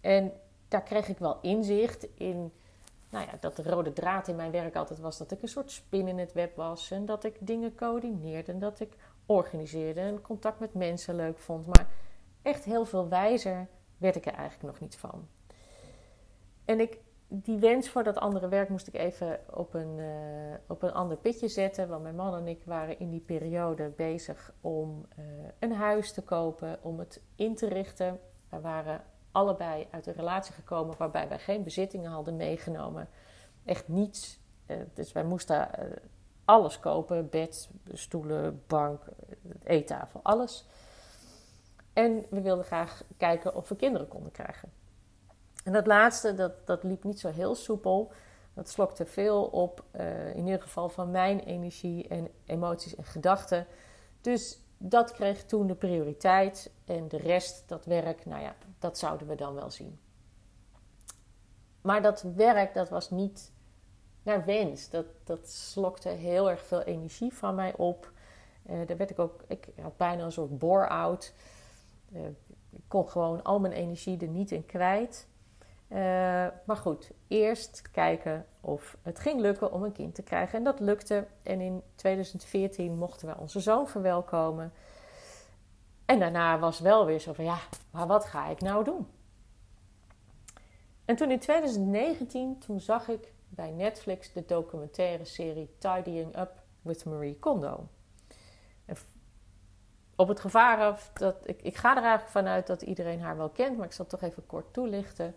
En 0.01 0.33
daar 0.69 0.83
kreeg 0.83 1.09
ik 1.09 1.19
wel 1.19 1.39
inzicht 1.43 2.07
in 2.15 2.53
nou 3.11 3.27
ja, 3.27 3.37
dat 3.41 3.57
de 3.57 3.63
rode 3.63 3.93
draad 3.93 4.29
in 4.29 4.37
mijn 4.37 4.51
werk 4.51 4.77
altijd 4.77 4.99
was 4.99 5.19
dat 5.19 5.31
ik 5.31 5.43
een 5.43 5.49
soort 5.49 5.71
spin 5.71 6.09
in 6.09 6.19
het 6.19 6.33
web 6.33 6.57
was. 6.57 6.91
En 6.91 7.07
dat 7.07 7.25
ik 7.25 7.37
dingen 7.41 7.75
coördineerde 7.75 8.53
en 8.53 8.59
dat 8.59 8.81
ik 8.81 8.93
organiseerde 9.27 10.01
en 10.01 10.21
contact 10.21 10.61
met 10.61 10.75
mensen 10.75 11.15
leuk 11.15 11.39
vond. 11.39 11.67
Maar 11.67 11.87
echt 12.43 12.65
heel 12.65 12.85
veel 12.85 13.09
wijzer 13.09 13.69
werd 13.97 14.17
ik 14.17 14.27
er 14.27 14.35
eigenlijk 14.35 14.63
nog 14.63 14.81
niet 14.81 14.97
van. 14.97 15.29
En 16.65 16.81
ik, 16.81 16.99
die 17.29 17.59
wens 17.59 17.89
voor 17.89 18.03
dat 18.03 18.19
andere 18.19 18.49
werk 18.49 18.69
moest 18.69 18.87
ik 18.87 18.95
even 18.95 19.41
op 19.51 19.75
een, 19.75 19.99
uh, 19.99 20.55
op 20.67 20.83
een 20.83 20.93
ander 20.93 21.17
pitje 21.17 21.49
zetten. 21.49 21.89
Want 21.89 22.03
mijn 22.03 22.17
man 22.17 22.35
en 22.35 22.47
ik 22.47 22.63
waren 22.65 22.99
in 22.99 23.11
die 23.11 23.21
periode 23.21 23.89
bezig 23.89 24.53
om 24.61 25.07
uh, 25.19 25.25
een 25.59 25.73
huis 25.73 26.13
te 26.13 26.23
kopen, 26.23 26.79
om 26.83 26.99
het 26.99 27.23
in 27.35 27.55
te 27.55 27.69
richten. 27.69 28.21
We 28.51 28.61
waren 28.61 29.03
allebei 29.33 29.87
uit 29.91 30.07
een 30.07 30.15
relatie 30.15 30.55
gekomen 30.55 30.95
waarbij 30.99 31.29
wij 31.29 31.39
geen 31.39 31.63
bezittingen 31.63 32.11
hadden 32.11 32.37
meegenomen. 32.37 33.09
Echt 33.65 33.89
niets. 33.89 34.41
Uh, 34.67 34.77
dus 34.95 35.13
wij 35.13 35.25
moesten 35.25 35.69
alles 36.45 36.81
kopen: 36.81 37.29
bed, 37.29 37.71
stoelen, 37.93 38.63
bank, 38.67 39.03
eettafel, 39.65 40.21
alles. 40.23 40.67
En 41.93 42.25
we 42.31 42.41
wilden 42.41 42.65
graag 42.65 43.03
kijken 43.17 43.55
of 43.55 43.69
we 43.69 43.77
kinderen 43.77 44.09
konden 44.09 44.33
krijgen. 44.33 44.71
En 45.67 45.73
dat 45.73 45.87
laatste, 45.87 46.35
dat, 46.35 46.67
dat 46.67 46.83
liep 46.83 47.05
niet 47.05 47.21
zo 47.21 47.29
heel 47.29 47.55
soepel. 47.55 48.13
Dat 48.55 48.69
slokte 48.69 49.07
veel 49.07 49.45
op, 49.45 49.85
uh, 49.97 50.35
in 50.35 50.45
ieder 50.45 50.63
geval 50.63 50.89
van 50.89 51.11
mijn 51.11 51.41
energie 51.41 52.09
en 52.09 52.29
emoties 52.45 52.95
en 52.95 53.05
gedachten. 53.05 53.67
Dus 54.21 54.59
dat 54.79 55.13
kreeg 55.13 55.45
toen 55.45 55.67
de 55.67 55.75
prioriteit. 55.75 56.71
En 56.85 57.09
de 57.09 57.17
rest, 57.17 57.69
dat 57.69 57.85
werk, 57.85 58.27
nou 58.27 58.43
ja, 58.43 58.55
dat 58.79 58.99
zouden 58.99 59.27
we 59.27 59.35
dan 59.35 59.55
wel 59.55 59.71
zien. 59.71 59.99
Maar 61.81 62.03
dat 62.03 62.23
werk, 62.23 62.75
dat 62.75 62.89
was 62.89 63.11
niet 63.11 63.53
naar 64.23 64.45
wens. 64.45 64.91
Dat, 64.91 65.07
dat 65.25 65.49
slokte 65.49 66.09
heel 66.09 66.51
erg 66.51 66.67
veel 66.67 66.83
energie 66.83 67.33
van 67.35 67.55
mij 67.55 67.77
op. 67.77 68.13
Uh, 68.71 68.87
daar 68.87 68.97
werd 68.97 69.11
ik 69.11 69.19
ook, 69.19 69.45
ik 69.47 69.69
had 69.81 69.97
bijna 69.97 70.25
een 70.25 70.33
soort 70.33 70.59
bore-out. 70.59 71.33
Uh, 72.13 72.27
ik 72.71 72.85
kon 72.89 73.09
gewoon 73.09 73.43
al 73.43 73.61
mijn 73.61 73.73
energie 73.73 74.19
er 74.21 74.29
niet 74.29 74.51
in 74.51 74.67
kwijt. 74.67 75.27
Uh, 75.89 75.99
maar 76.65 76.77
goed, 76.77 77.11
eerst 77.29 77.83
kijken 77.91 78.47
of 78.61 78.97
het 79.03 79.19
ging 79.19 79.41
lukken 79.41 79.73
om 79.73 79.83
een 79.83 79.93
kind 79.93 80.15
te 80.15 80.23
krijgen. 80.23 80.59
En 80.59 80.65
dat 80.65 80.81
lukte. 80.81 81.27
En 81.43 81.61
in 81.61 81.83
2014 81.95 82.97
mochten 82.97 83.29
we 83.29 83.37
onze 83.39 83.61
zoon 83.61 83.89
verwelkomen. 83.89 84.73
En 86.05 86.19
daarna 86.19 86.59
was 86.59 86.81
wel 86.81 87.07
weer 87.07 87.19
zo 87.19 87.33
van 87.33 87.45
ja, 87.45 87.59
maar 87.91 88.07
wat 88.07 88.25
ga 88.25 88.49
ik 88.49 88.61
nou 88.61 88.85
doen? 88.85 89.07
En 91.05 91.17
toen 91.17 91.31
in 91.31 91.39
2019, 91.39 92.59
toen 92.59 92.81
zag 92.81 93.09
ik 93.09 93.33
bij 93.49 93.71
Netflix 93.71 94.33
de 94.33 94.45
documentaire 94.47 95.25
serie 95.25 95.71
Tidying 95.79 96.39
Up 96.39 96.53
with 96.83 97.05
Marie 97.05 97.39
Kondo. 97.39 97.89
Op 100.17 100.29
het 100.29 100.41
gevaar 100.41 100.79
af 100.79 101.11
dat 101.15 101.37
ik, 101.45 101.63
ik 101.63 101.77
ga 101.77 101.91
er 101.91 102.03
eigenlijk 102.03 102.31
vanuit 102.31 102.67
dat 102.67 102.83
iedereen 102.83 103.21
haar 103.21 103.37
wel 103.37 103.49
kent, 103.49 103.77
maar 103.77 103.87
ik 103.87 103.93
zal 103.93 104.07
het 104.09 104.21
toch 104.21 104.31
even 104.31 104.47
kort 104.47 104.73
toelichten. 104.73 105.35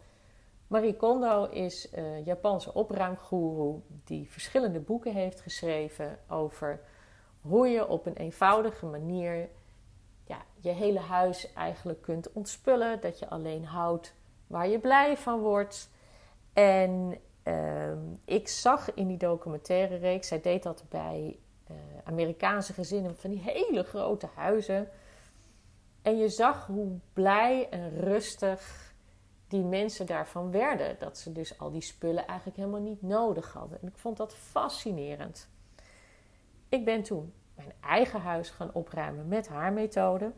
Marie 0.69 0.95
Kondo 0.95 1.45
is 1.45 1.87
een 1.91 2.23
Japanse 2.23 2.73
opruimgoeroe 2.73 3.79
die 4.03 4.29
verschillende 4.31 4.79
boeken 4.79 5.13
heeft 5.13 5.41
geschreven 5.41 6.19
over 6.27 6.79
hoe 7.41 7.67
je 7.67 7.87
op 7.87 8.05
een 8.05 8.15
eenvoudige 8.15 8.85
manier 8.85 9.49
ja, 10.23 10.41
je 10.59 10.69
hele 10.69 10.99
huis 10.99 11.53
eigenlijk 11.53 12.01
kunt 12.01 12.31
ontspullen. 12.31 13.01
Dat 13.01 13.19
je 13.19 13.29
alleen 13.29 13.65
houdt 13.65 14.13
waar 14.47 14.67
je 14.67 14.79
blij 14.79 15.17
van 15.17 15.39
wordt. 15.39 15.89
En 16.53 17.17
uh, 17.43 17.91
ik 18.25 18.47
zag 18.47 18.93
in 18.93 19.07
die 19.07 19.17
documentaire 19.17 19.95
reeks, 19.95 20.27
zij 20.27 20.41
deed 20.41 20.63
dat 20.63 20.83
bij 20.89 21.39
uh, 21.71 21.77
Amerikaanse 22.03 22.73
gezinnen 22.73 23.15
van 23.15 23.29
die 23.29 23.41
hele 23.41 23.83
grote 23.83 24.29
huizen. 24.35 24.89
En 26.01 26.17
je 26.17 26.29
zag 26.29 26.65
hoe 26.65 26.97
blij 27.13 27.69
en 27.69 27.89
rustig 27.99 28.88
die 29.49 29.63
mensen 29.63 30.05
daarvan 30.05 30.51
werden. 30.51 30.95
Dat 30.99 31.17
ze 31.17 31.31
dus 31.31 31.59
al 31.59 31.71
die 31.71 31.81
spullen 31.81 32.27
eigenlijk 32.27 32.57
helemaal 32.57 32.81
niet 32.81 33.01
nodig 33.01 33.53
hadden. 33.53 33.81
En 33.81 33.87
ik 33.87 33.97
vond 33.97 34.17
dat 34.17 34.35
fascinerend. 34.35 35.49
Ik 36.69 36.85
ben 36.85 37.03
toen 37.03 37.33
mijn 37.55 37.73
eigen 37.79 38.21
huis 38.21 38.49
gaan 38.49 38.73
opruimen 38.73 39.27
met 39.27 39.47
haar 39.47 39.73
methode. 39.73 40.31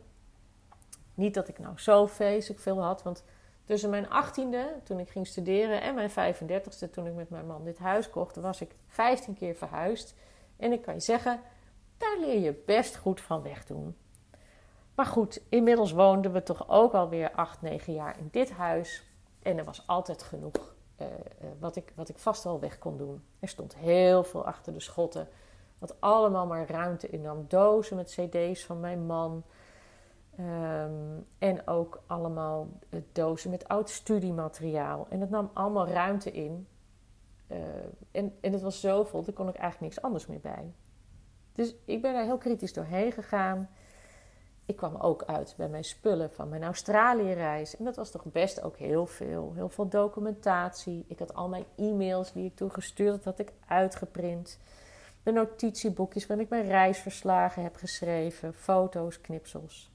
Niet 1.14 1.34
dat 1.34 1.48
ik 1.48 1.58
nou 1.58 1.78
zo 1.78 2.06
vreselijk 2.06 2.60
veel 2.60 2.82
had, 2.82 3.02
want 3.02 3.24
tussen 3.64 3.90
mijn 3.90 4.06
18e, 4.06 4.82
toen 4.82 4.98
ik 4.98 5.08
ging 5.08 5.26
studeren, 5.26 5.82
en 5.82 5.94
mijn 5.94 6.10
35e, 6.10 6.90
toen 6.90 7.06
ik 7.06 7.14
met 7.14 7.30
mijn 7.30 7.46
man 7.46 7.64
dit 7.64 7.78
huis 7.78 8.10
kocht, 8.10 8.36
was 8.36 8.60
ik 8.60 8.74
15 8.86 9.34
keer 9.34 9.54
verhuisd. 9.54 10.14
En 10.56 10.72
ik 10.72 10.82
kan 10.82 10.94
je 10.94 11.00
zeggen, 11.00 11.40
daar 11.96 12.18
leer 12.20 12.40
je 12.40 12.62
best 12.66 12.96
goed 12.96 13.20
van 13.20 13.42
wegdoen. 13.42 13.96
Maar 14.94 15.06
goed, 15.06 15.42
inmiddels 15.48 15.92
woonden 15.92 16.32
we 16.32 16.42
toch 16.42 16.68
ook 16.68 16.92
alweer 16.92 17.30
8, 17.30 17.62
9 17.62 17.92
jaar 17.92 18.18
in 18.18 18.28
dit 18.30 18.50
huis. 18.50 19.06
En 19.42 19.58
er 19.58 19.64
was 19.64 19.86
altijd 19.86 20.22
genoeg 20.22 20.74
uh, 21.00 21.06
wat, 21.58 21.76
ik, 21.76 21.92
wat 21.94 22.08
ik 22.08 22.18
vast 22.18 22.44
wel 22.44 22.60
weg 22.60 22.78
kon 22.78 22.96
doen. 22.96 23.22
Er 23.40 23.48
stond 23.48 23.76
heel 23.76 24.24
veel 24.24 24.46
achter 24.46 24.72
de 24.72 24.80
schotten 24.80 25.28
Wat 25.78 26.00
allemaal 26.00 26.46
maar 26.46 26.70
ruimte 26.70 27.08
innam. 27.08 27.44
Dozen 27.48 27.96
met 27.96 28.18
cd's 28.18 28.64
van 28.64 28.80
mijn 28.80 29.06
man. 29.06 29.42
Ehm, 30.36 31.20
en 31.38 31.66
ook 31.66 32.02
allemaal 32.06 32.68
dozen 33.12 33.50
met 33.50 33.68
oud 33.68 33.90
studiemateriaal. 33.90 35.06
En 35.08 35.20
dat 35.20 35.30
nam 35.30 35.50
allemaal 35.52 35.88
ruimte 35.88 36.30
in. 36.30 36.66
En, 38.10 38.36
en 38.40 38.52
het 38.52 38.62
was 38.62 38.80
zoveel, 38.80 39.22
daar 39.22 39.34
kon 39.34 39.48
ik 39.48 39.54
eigenlijk 39.54 39.92
niks 39.92 40.02
anders 40.04 40.26
meer 40.26 40.40
bij. 40.40 40.72
Dus 41.52 41.74
ik 41.84 42.02
ben 42.02 42.12
daar 42.12 42.24
heel 42.24 42.38
kritisch 42.38 42.72
doorheen 42.72 43.12
gegaan. 43.12 43.68
Ik 44.66 44.76
kwam 44.76 44.96
ook 44.96 45.24
uit 45.24 45.54
bij 45.56 45.68
mijn 45.68 45.84
spullen 45.84 46.30
van 46.30 46.48
mijn 46.48 46.62
Australië-reis. 46.62 47.76
En 47.76 47.84
dat 47.84 47.96
was 47.96 48.10
toch 48.10 48.24
best 48.24 48.62
ook 48.62 48.76
heel 48.76 49.06
veel. 49.06 49.52
Heel 49.54 49.68
veel 49.68 49.88
documentatie. 49.88 51.04
Ik 51.08 51.18
had 51.18 51.34
al 51.34 51.48
mijn 51.48 51.64
e-mails 51.76 52.32
die 52.32 52.44
ik 52.44 52.56
toen 52.56 52.72
gestuurd 52.72 53.14
had, 53.14 53.24
had 53.24 53.38
ik 53.38 53.52
uitgeprint. 53.66 54.58
De 55.22 55.32
notitieboekjes 55.32 56.26
waarin 56.26 56.44
ik 56.44 56.50
mijn 56.50 56.66
reisverslagen 56.66 57.62
heb 57.62 57.76
geschreven. 57.76 58.54
Foto's, 58.54 59.20
knipsels. 59.20 59.90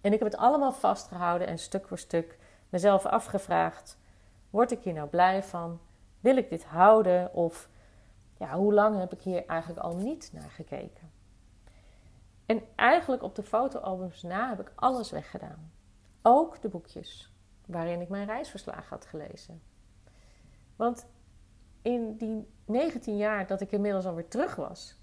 En 0.00 0.12
ik 0.12 0.18
heb 0.18 0.30
het 0.30 0.40
allemaal 0.40 0.72
vastgehouden 0.72 1.46
en 1.46 1.58
stuk 1.58 1.88
voor 1.88 1.98
stuk 1.98 2.38
mezelf 2.68 3.06
afgevraagd: 3.06 3.98
word 4.50 4.70
ik 4.70 4.82
hier 4.82 4.92
nou 4.92 5.08
blij 5.08 5.42
van? 5.42 5.80
Wil 6.20 6.36
ik 6.36 6.48
dit 6.48 6.64
houden? 6.64 7.34
Of 7.34 7.68
ja, 8.38 8.56
hoe 8.56 8.74
lang 8.74 8.98
heb 8.98 9.12
ik 9.12 9.20
hier 9.20 9.46
eigenlijk 9.46 9.80
al 9.80 9.94
niet 9.94 10.30
naar 10.32 10.50
gekeken? 10.50 11.09
En 12.50 12.62
eigenlijk 12.74 13.22
op 13.22 13.34
de 13.34 13.42
fotoalbums 13.42 14.22
na 14.22 14.48
heb 14.48 14.60
ik 14.60 14.72
alles 14.74 15.10
weggedaan. 15.10 15.72
Ook 16.22 16.62
de 16.62 16.68
boekjes 16.68 17.32
waarin 17.66 18.00
ik 18.00 18.08
mijn 18.08 18.26
reisverslag 18.26 18.88
had 18.88 19.06
gelezen. 19.06 19.62
Want 20.76 21.06
in 21.82 22.16
die 22.16 22.48
19 22.64 23.16
jaar 23.16 23.46
dat 23.46 23.60
ik 23.60 23.72
inmiddels 23.72 24.06
alweer 24.06 24.28
terug 24.28 24.56
was, 24.56 24.98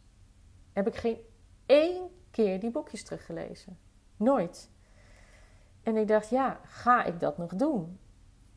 heb 0.73 0.87
ik 0.87 0.95
geen 0.95 1.17
één 1.65 2.09
keer 2.31 2.59
die 2.59 2.71
boekjes 2.71 3.03
teruggelezen. 3.03 3.79
Nooit. 4.17 4.69
En 5.83 5.95
ik 5.95 6.07
dacht, 6.07 6.29
ja, 6.29 6.59
ga 6.63 7.03
ik 7.03 7.19
dat 7.19 7.37
nog 7.37 7.55
doen? 7.55 7.99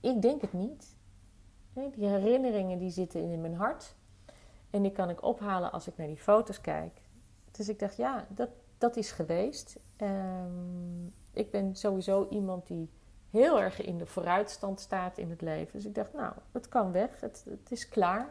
Ik 0.00 0.22
denk 0.22 0.40
het 0.40 0.52
niet. 0.52 0.96
Die 1.72 2.06
herinneringen 2.06 2.78
die 2.78 2.90
zitten 2.90 3.30
in 3.30 3.40
mijn 3.40 3.54
hart. 3.54 3.94
En 4.70 4.82
die 4.82 4.92
kan 4.92 5.10
ik 5.10 5.22
ophalen 5.22 5.72
als 5.72 5.86
ik 5.86 5.96
naar 5.96 6.06
die 6.06 6.16
foto's 6.16 6.60
kijk. 6.60 7.00
Dus 7.50 7.68
ik 7.68 7.78
dacht, 7.78 7.96
ja, 7.96 8.26
dat, 8.28 8.50
dat 8.80 8.96
is 8.96 9.10
geweest. 9.10 9.78
Ehm, 9.96 11.06
ik 11.32 11.50
ben 11.50 11.76
sowieso 11.76 12.26
iemand 12.30 12.66
die 12.66 12.90
heel 13.30 13.60
erg 13.60 13.80
in 13.80 13.98
de 13.98 14.06
vooruitstand 14.06 14.80
staat 14.80 15.18
in 15.18 15.30
het 15.30 15.40
leven. 15.40 15.72
Dus 15.72 15.84
ik 15.84 15.94
dacht, 15.94 16.12
nou, 16.12 16.32
het 16.52 16.68
kan 16.68 16.92
weg. 16.92 17.20
Het, 17.20 17.44
het 17.48 17.70
is 17.70 17.88
klaar. 17.88 18.28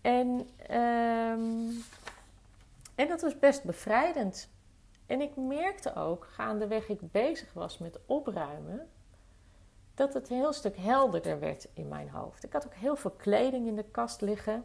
En, 0.00 0.26
um, 0.70 1.84
en 2.94 3.08
dat 3.08 3.20
was 3.20 3.38
best 3.38 3.64
bevrijdend. 3.64 4.48
En 5.06 5.20
ik 5.20 5.36
merkte 5.36 5.94
ook, 5.94 6.24
gaandeweg 6.24 6.88
ik 6.88 7.12
bezig 7.12 7.52
was 7.52 7.78
met 7.78 7.98
opruimen, 8.06 8.88
dat 9.94 10.14
het 10.14 10.30
een 10.30 10.36
heel 10.36 10.52
stuk 10.52 10.76
helderder 10.76 11.40
werd 11.40 11.68
in 11.72 11.88
mijn 11.88 12.10
hoofd. 12.10 12.44
Ik 12.44 12.52
had 12.52 12.66
ook 12.66 12.74
heel 12.74 12.96
veel 12.96 13.10
kleding 13.10 13.66
in 13.66 13.76
de 13.76 13.84
kast 13.90 14.20
liggen. 14.20 14.64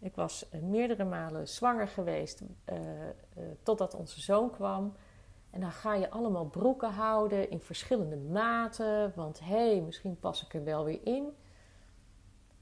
Ik 0.00 0.14
was 0.14 0.48
eh, 0.48 0.60
meerdere 0.60 1.04
malen 1.04 1.48
zwanger 1.48 1.88
geweest 1.88 2.40
uh, 2.40 2.78
uh, 2.78 3.44
totdat 3.62 3.94
onze 3.94 4.20
zoon 4.20 4.50
kwam. 4.50 4.94
En 5.50 5.60
dan 5.60 5.72
ga 5.72 5.94
je 5.94 6.10
allemaal 6.10 6.44
broeken 6.44 6.90
houden 6.90 7.50
in 7.50 7.60
verschillende 7.60 8.16
maten. 8.16 9.12
Want 9.14 9.40
hé, 9.40 9.70
hey, 9.70 9.80
misschien 9.80 10.18
pas 10.18 10.44
ik 10.44 10.54
er 10.54 10.64
wel 10.64 10.84
weer 10.84 11.00
in. 11.04 11.36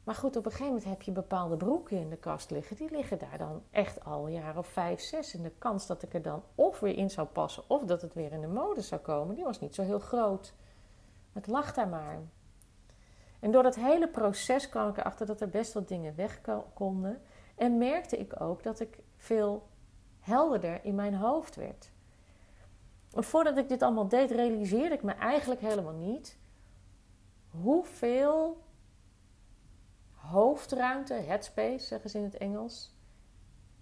Maar 0.05 0.15
goed, 0.15 0.37
op 0.37 0.45
een 0.45 0.51
gegeven 0.51 0.73
moment 0.73 0.91
heb 0.91 1.03
je 1.03 1.13
bepaalde 1.13 1.57
broeken 1.57 1.99
in 1.99 2.11
de 2.11 2.17
kast 2.17 2.51
liggen. 2.51 2.77
Die 2.77 2.91
liggen 2.91 3.19
daar 3.19 3.39
dan 3.39 3.63
echt 3.71 4.05
al 4.05 4.27
een 4.27 4.33
jaar 4.33 4.59
of 4.59 4.67
vijf, 4.67 5.01
zes. 5.01 5.35
En 5.35 5.43
de 5.43 5.53
kans 5.59 5.87
dat 5.87 6.03
ik 6.03 6.15
er 6.15 6.23
dan 6.23 6.43
of 6.55 6.81
weer 6.81 6.97
in 6.97 7.11
zou 7.11 7.27
passen 7.27 7.63
of 7.67 7.85
dat 7.85 8.03
het 8.03 8.15
weer 8.15 8.33
in 8.33 8.41
de 8.41 8.47
mode 8.47 8.81
zou 8.81 9.01
komen, 9.01 9.35
die 9.35 9.45
was 9.45 9.61
niet 9.61 9.75
zo 9.75 9.83
heel 9.83 9.99
groot. 9.99 10.55
Het 11.33 11.47
lag 11.47 11.75
daar 11.75 11.89
maar. 11.89 12.19
En 13.41 13.51
door 13.51 13.63
dat 13.63 13.75
hele 13.75 14.09
proces 14.09 14.69
kwam 14.69 14.89
ik 14.89 14.97
erachter 14.97 15.27
dat 15.27 15.41
er 15.41 15.49
best 15.49 15.73
wel 15.73 15.85
dingen 15.85 16.15
weg 16.17 16.41
konden. 16.75 17.21
En 17.59 17.79
merkte 17.79 18.19
ik 18.19 18.41
ook 18.41 18.63
dat 18.63 18.81
ik 18.81 18.99
veel 19.17 19.69
helderder 20.21 20.85
in 20.85 20.95
mijn 20.95 21.15
hoofd 21.15 21.57
werd. 21.57 21.91
Voordat 23.13 23.57
ik 23.57 23.69
dit 23.69 23.83
allemaal 23.83 24.09
deed, 24.09 24.31
realiseerde 24.31 24.95
ik 24.95 25.03
me 25.03 25.13
eigenlijk 25.13 25.61
helemaal 25.61 25.95
niet 25.95 26.39
hoeveel 27.49 28.63
hoofdruimte, 30.13 31.15
headspace 31.15 31.87
zeggen 31.87 32.11
ze 32.11 32.19
in 32.19 32.25
het 32.25 32.37
Engels, 32.37 32.97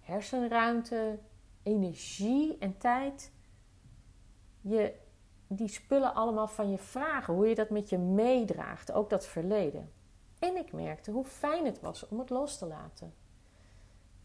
hersenruimte, 0.01 1.19
energie 1.63 2.59
en 2.59 2.79
tijd, 2.79 3.33
je 4.61 4.95
die 5.49 5.69
spullen 5.69 6.15
allemaal 6.15 6.49
van 6.49 6.71
je 6.71 6.79
vragen, 6.79 7.35
hoe 7.35 7.49
je 7.49 7.55
dat 7.55 7.71
met 7.71 7.89
je 7.89 7.99
meedraagt, 7.99 8.93
ook 8.93 9.11
dat 9.11 9.27
verleden. 9.27 9.93
En 10.39 10.57
ik 10.57 10.73
merkte 10.73 11.11
hoe 11.11 11.25
fijn 11.25 11.65
het 11.65 11.81
was 11.81 12.09
om 12.09 12.19
het 12.19 12.31
los 12.31 12.59
te 12.59 12.67
laten. 12.67 13.15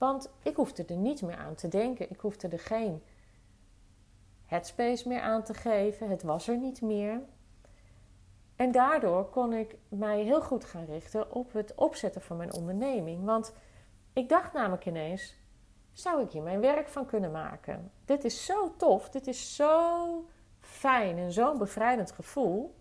Want 0.02 0.30
ik 0.44 0.56
hoefde 0.56 0.86
er 0.86 0.96
niet 0.96 1.22
meer 1.22 1.36
aan 1.36 1.56
te 1.56 1.68
denken, 1.68 2.10
ik 2.10 2.20
hoefde 2.20 2.48
er 2.48 2.60
geen 2.60 3.04
headspace 4.46 5.08
meer 5.08 5.22
aan 5.22 5.44
te 5.44 5.54
geven, 5.54 6.10
het 6.10 6.24
was 6.24 6.48
er 6.48 6.58
niet 6.58 6.82
meer. 6.82 7.22
En 8.56 8.72
daardoor 8.72 9.30
kon 9.30 9.54
ik 9.54 9.76
mij 9.88 10.22
heel 10.22 10.42
goed 10.42 10.66
gaan 10.66 10.86
richten 10.86 11.32
op 11.32 11.54
het 11.54 11.76
opzetten 11.76 12.22
van 12.22 12.38
mijn 12.38 12.54
onderneming. 12.54 13.26
Want 13.26 13.54
ik 14.14 14.30
dacht 14.30 14.54
namelijk 14.54 14.86
ineens: 14.86 15.36
zou 15.92 16.22
ik 16.22 16.32
hier 16.32 16.44
mijn 16.44 16.62
werk 16.62 16.90
van 16.90 17.06
kunnen 17.06 17.32
maken? 17.32 17.92
Dit 18.06 18.24
is 18.24 18.46
zo 18.46 18.76
tof, 18.78 19.10
dit 19.10 19.28
is 19.28 19.56
zo 19.56 20.26
fijn 20.60 21.18
en 21.18 21.32
zo'n 21.32 21.58
bevrijdend 21.58 22.12
gevoel. 22.12 22.76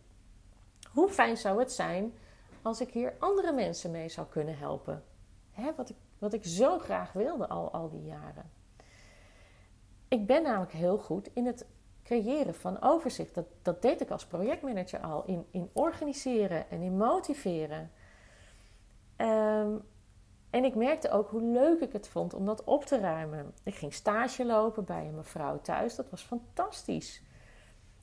Hoe 0.92 1.08
fijn 1.08 1.36
zou 1.36 1.58
het 1.58 1.72
zijn 1.72 2.14
als 2.62 2.80
ik 2.80 2.90
hier 2.90 3.14
andere 3.18 3.52
mensen 3.52 3.90
mee 3.90 4.08
zou 4.08 4.26
kunnen 4.26 4.58
helpen? 4.58 5.04
Hè, 5.50 5.74
wat, 5.76 5.88
ik, 5.88 5.96
wat 6.20 6.32
ik 6.32 6.44
zo 6.44 6.78
graag 6.78 7.12
wilde 7.12 7.48
al, 7.48 7.72
al 7.72 7.90
die 7.90 8.04
jaren. 8.04 8.50
Ik 10.08 10.26
ben 10.26 10.42
namelijk 10.42 10.72
heel 10.72 10.98
goed 10.98 11.30
in 11.32 11.46
het 11.46 11.66
creëren 12.02 12.54
van 12.54 12.82
overzicht. 12.82 13.34
Dat, 13.34 13.46
dat 13.62 13.82
deed 13.82 14.00
ik 14.00 14.10
als 14.10 14.26
projectmanager 14.26 15.00
al. 15.00 15.24
In, 15.24 15.46
in 15.50 15.70
organiseren 15.72 16.70
en 16.70 16.80
in 16.80 16.96
motiveren. 16.96 17.90
Ehm, 19.16 19.76
en 20.50 20.64
ik 20.64 20.74
merkte 20.74 21.10
ook 21.10 21.30
hoe 21.30 21.42
leuk 21.42 21.80
ik 21.80 21.92
het 21.92 22.08
vond 22.08 22.34
om 22.34 22.44
dat 22.44 22.64
op 22.64 22.84
te 22.84 22.98
ruimen. 22.98 23.54
Ik 23.62 23.74
ging 23.74 23.94
stage 23.94 24.44
lopen 24.44 24.84
bij 24.84 25.06
een 25.06 25.14
mevrouw 25.14 25.60
thuis. 25.60 25.94
Dat 25.94 26.10
was 26.10 26.22
fantastisch. 26.22 27.22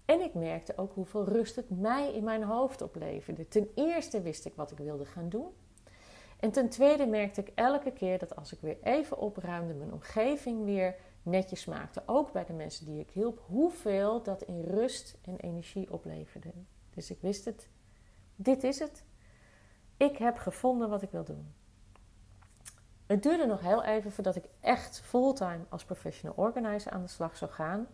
En 0.06 0.22
ik 0.22 0.34
merkte 0.34 0.74
ook 0.78 0.94
hoeveel 0.94 1.24
rust 1.24 1.56
het 1.56 1.70
mij 1.70 2.14
in 2.14 2.24
mijn 2.24 2.44
hoofd 2.44 2.82
opleverde. 2.82 3.48
Ten 3.48 3.70
eerste 3.76 4.22
wist 4.22 4.46
ik 4.46 4.54
wat 4.56 4.72
ik 4.72 4.78
wilde 4.78 5.06
gaan 5.06 5.30
doen. 5.30 5.54
En 6.40 6.52
ten 6.52 6.70
tweede 6.70 7.06
merkte 7.06 7.42
ik 7.42 7.52
elke 7.56 7.92
keer 7.92 8.20
dat 8.20 8.36
als 8.36 8.54
ik 8.54 8.60
weer 8.62 8.78
even 8.84 9.18
opruimde, 9.18 9.74
mijn 9.74 9.94
omgeving 9.94 10.66
weer 10.66 10.96
netjes 11.22 11.66
maakte, 11.66 12.04
ook 12.06 12.32
bij 12.32 12.46
de 12.46 12.54
mensen 12.54 12.86
die 12.86 13.00
ik 13.00 13.10
hielp, 13.10 13.42
hoeveel 13.46 14.24
dat 14.24 14.42
in 14.42 14.62
rust 14.62 15.18
en 15.22 15.38
energie 15.38 15.92
opleverde. 15.92 16.52
Dus 16.90 17.12
ik 17.12 17.22
wist 17.22 17.46
het. 17.46 17.70
Dit 18.36 18.64
is 18.64 18.80
het. 18.80 19.04
Ik 19.98 20.18
heb 20.18 20.38
gevonden 20.38 20.90
wat 20.90 21.02
ik 21.02 21.12
wil 21.12 21.24
doen. 21.24 21.54
Het 23.06 23.24
duurde 23.24 23.46
nog 23.46 23.62
heel 23.62 23.84
even 23.84 24.12
voordat 24.12 24.36
ik 24.36 24.46
echt 24.60 25.02
fulltime 25.02 25.66
als 25.70 25.86
professional 25.86 26.34
organizer 26.38 26.92
aan 26.92 27.02
de 27.02 27.08
slag 27.08 27.38
zou 27.38 27.52
gaan. 27.52 27.88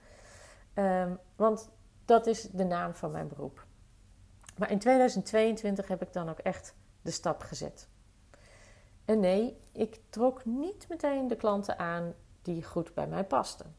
Um, 0.75 1.19
want 1.35 1.69
dat 2.05 2.27
is 2.27 2.41
de 2.41 2.63
naam 2.63 2.93
van 2.93 3.11
mijn 3.11 3.27
beroep. 3.27 3.65
Maar 4.57 4.71
in 4.71 4.79
2022 4.79 5.87
heb 5.87 6.01
ik 6.01 6.13
dan 6.13 6.29
ook 6.29 6.39
echt 6.39 6.75
de 7.01 7.11
stap 7.11 7.41
gezet. 7.41 7.87
En 9.05 9.19
nee, 9.19 9.57
ik 9.73 9.99
trok 10.09 10.45
niet 10.45 10.89
meteen 10.89 11.27
de 11.27 11.35
klanten 11.35 11.79
aan 11.79 12.13
die 12.41 12.63
goed 12.63 12.93
bij 12.93 13.07
mij 13.07 13.23
pasten. 13.23 13.75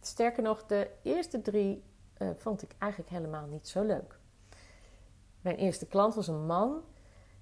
Sterker 0.00 0.42
nog, 0.42 0.66
de 0.66 0.90
eerste 1.02 1.42
drie 1.42 1.84
uh, 2.18 2.28
vond 2.36 2.62
ik 2.62 2.74
eigenlijk 2.78 3.12
helemaal 3.12 3.46
niet 3.46 3.68
zo 3.68 3.82
leuk. 3.82 4.18
Mijn 5.40 5.56
eerste 5.56 5.86
klant 5.86 6.14
was 6.14 6.28
een 6.28 6.46
man. 6.46 6.82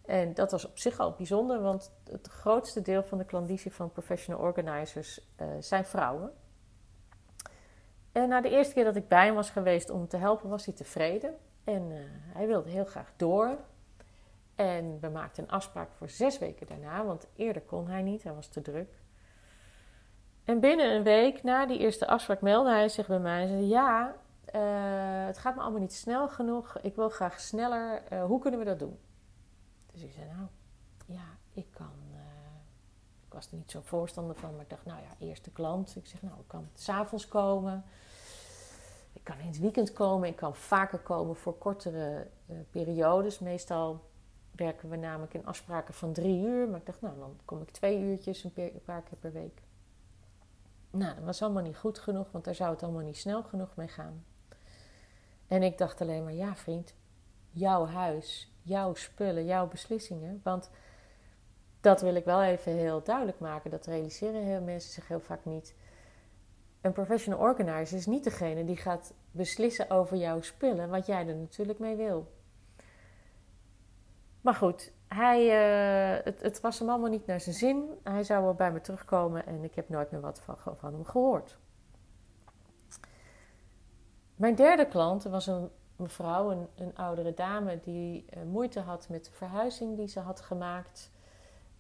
En 0.05 0.35
dat 0.35 0.51
was 0.51 0.67
op 0.67 0.79
zich 0.79 0.99
al 0.99 1.13
bijzonder, 1.13 1.61
want 1.61 1.93
het 2.11 2.27
grootste 2.27 2.83
deel 2.83 3.03
van 3.03 3.19
de 3.19 3.25
klandizie 3.25 3.73
van 3.73 3.91
professional 3.91 4.41
organizers 4.41 5.21
uh, 5.41 5.47
zijn 5.61 5.85
vrouwen. 5.85 6.33
En 8.13 8.29
na 8.29 8.41
de 8.41 8.51
eerste 8.51 8.75
keer 8.75 8.85
dat 8.85 8.97
ik 8.97 9.09
bij 9.09 9.27
hem 9.27 9.35
was 9.35 9.51
geweest 9.51 9.91
om 9.91 10.09
te 10.09 10.17
helpen, 10.17 10.49
was 10.49 10.65
hij 10.65 10.75
tevreden. 10.75 11.35
En 11.65 11.91
uh, 11.91 11.99
hij 12.11 12.47
wilde 12.47 12.71
heel 12.71 12.85
graag 12.85 13.13
door. 13.17 13.59
En 14.57 15.01
we 15.01 15.09
maakten 15.09 15.43
een 15.43 15.51
afspraak 15.51 15.93
voor 15.93 16.09
zes 16.09 16.39
weken 16.39 16.67
daarna, 16.67 17.05
want 17.05 17.27
eerder 17.37 17.63
kon 17.63 17.89
hij 17.89 18.03
niet, 18.03 18.23
hij 18.23 18.35
was 18.35 18.49
te 18.49 18.63
druk. 18.63 19.01
En 20.45 20.61
binnen 20.61 20.95
een 20.95 21.03
week 21.03 21.43
na 21.43 21.67
die 21.67 21.79
eerste 21.79 22.07
afspraak 22.07 22.41
meldde 22.41 22.71
hij 22.71 22.89
zich 22.89 23.07
bij 23.07 23.19
mij 23.19 23.43
en 23.43 23.49
zei: 23.49 23.67
Ja, 23.67 24.17
uh, 24.55 25.27
het 25.27 25.39
gaat 25.39 25.55
me 25.55 25.61
allemaal 25.61 25.81
niet 25.81 25.95
snel 25.95 26.29
genoeg. 26.29 26.79
Ik 26.79 26.95
wil 26.95 27.09
graag 27.09 27.41
sneller. 27.41 28.03
Uh, 28.13 28.25
hoe 28.25 28.41
kunnen 28.41 28.61
we 28.61 28.67
dat 28.67 28.79
doen? 28.79 28.99
Dus 29.93 30.03
ik 30.03 30.13
zei: 30.13 30.27
Nou, 30.27 30.49
ja, 31.07 31.25
ik 31.53 31.67
kan, 31.71 31.93
uh, 32.13 32.19
was 33.29 33.51
er 33.51 33.57
niet 33.57 33.71
zo 33.71 33.81
voorstander 33.85 34.37
van, 34.37 34.53
maar 34.53 34.63
ik 34.63 34.71
dacht, 34.71 34.85
nou 34.85 35.01
ja, 35.01 35.27
eerste 35.27 35.51
klant. 35.51 35.97
Ik 35.97 36.07
zeg, 36.07 36.23
nou, 36.23 36.41
ik 36.41 36.49
kan 36.49 36.69
s'avonds 36.75 37.29
komen. 37.29 37.85
Ik 39.13 39.25
kan 39.25 39.39
in 39.39 39.47
het 39.47 39.59
weekend 39.59 39.93
komen. 39.93 40.29
Ik 40.29 40.37
kan 40.37 40.55
vaker 40.55 40.99
komen 40.99 41.37
voor 41.37 41.59
kortere 41.59 42.27
periodes. 42.71 43.39
Meestal 43.39 44.05
werken 44.57 44.89
we 44.89 44.97
namelijk 44.97 45.35
in 45.35 45.47
afspraken 45.47 45.95
van 45.95 46.13
drie 46.13 46.41
uur. 46.41 46.69
Maar 46.69 46.81
ik 46.81 46.87
dacht, 46.87 47.01
nou, 47.01 47.19
dan 47.19 47.39
kom 47.45 47.61
ik 47.61 47.71
twee 47.71 48.01
uurtjes 48.01 48.45
een, 48.45 48.81
paar 48.85 49.03
keer 49.03 49.19
per 49.19 49.33
week. 49.33 49.63
Nou, 50.91 51.15
dat 51.15 51.25
was 51.25 51.43
allemaal 51.43 51.63
niet 51.63 51.77
goed 51.77 51.99
genoeg, 51.99 52.31
want 52.31 52.45
daar 52.45 52.55
zou 52.55 52.71
het 52.71 52.83
allemaal 52.83 53.03
niet 53.03 53.17
snel 53.17 53.43
genoeg 53.43 53.77
mee 53.77 53.89
gaan. 53.89 54.25
En 55.47 55.63
ik 55.63 55.79
dacht 55.79 56.01
alleen 56.01 56.25
maar, 56.25 56.33
ja 56.33 56.57
vriend, 56.57 56.95
jouw 57.51 57.87
huis, 57.87 58.53
jouw 58.63 58.95
spullen, 58.95 59.45
jouw 59.45 59.69
beslissingen. 59.69 60.41
Want 60.43 60.71
dat 61.81 62.01
wil 62.01 62.15
ik 62.15 62.25
wel 62.25 62.43
even 62.43 62.73
heel 62.73 63.03
duidelijk 63.03 63.39
maken. 63.39 63.71
Dat 63.71 63.87
realiseren 63.87 64.43
heel 64.43 64.61
mensen 64.61 64.93
zich 64.93 65.09
heel 65.09 65.21
vaak 65.21 65.45
niet. 65.45 65.75
Een 66.81 66.93
professional 66.93 67.41
organizer 67.41 67.99
is 67.99 68.07
niet 68.07 68.25
degene 68.25 68.65
die 68.65 68.77
gaat 68.77 69.13
beslissen 69.31 69.91
over 69.91 70.17
jouw 70.17 70.41
spullen, 70.41 70.89
wat 70.89 71.07
jij 71.07 71.27
er 71.27 71.37
natuurlijk 71.37 71.79
mee 71.79 71.97
wil. 71.97 72.33
Maar 74.47 74.55
goed, 74.55 74.93
hij, 75.09 75.45
uh, 75.47 76.25
het, 76.25 76.43
het, 76.43 76.61
was 76.61 76.79
hem 76.79 76.89
allemaal 76.89 77.11
niet 77.11 77.27
naar 77.27 77.41
zijn 77.41 77.55
zin. 77.55 77.99
Hij 78.03 78.25
zou 78.25 78.43
wel 78.43 78.55
bij 78.55 78.73
me 78.73 78.81
terugkomen 78.81 79.47
en 79.47 79.65
ik 79.65 79.75
heb 79.75 79.89
nooit 79.89 80.11
meer 80.11 80.21
wat 80.21 80.41
van, 80.41 80.57
van 80.77 80.93
hem 80.93 81.05
gehoord. 81.05 81.59
Mijn 84.37 84.55
derde 84.55 84.87
klant 84.87 85.23
was 85.23 85.47
een 85.47 85.71
mevrouw, 85.97 86.51
een, 86.51 86.69
een 86.75 86.97
oudere 86.97 87.35
dame, 87.35 87.81
die 87.81 88.25
uh, 88.37 88.43
moeite 88.43 88.81
had 88.81 89.09
met 89.09 89.25
de 89.25 89.33
verhuizing 89.33 89.97
die 89.97 90.09
ze 90.09 90.21
had 90.21 90.41
gemaakt. 90.41 91.11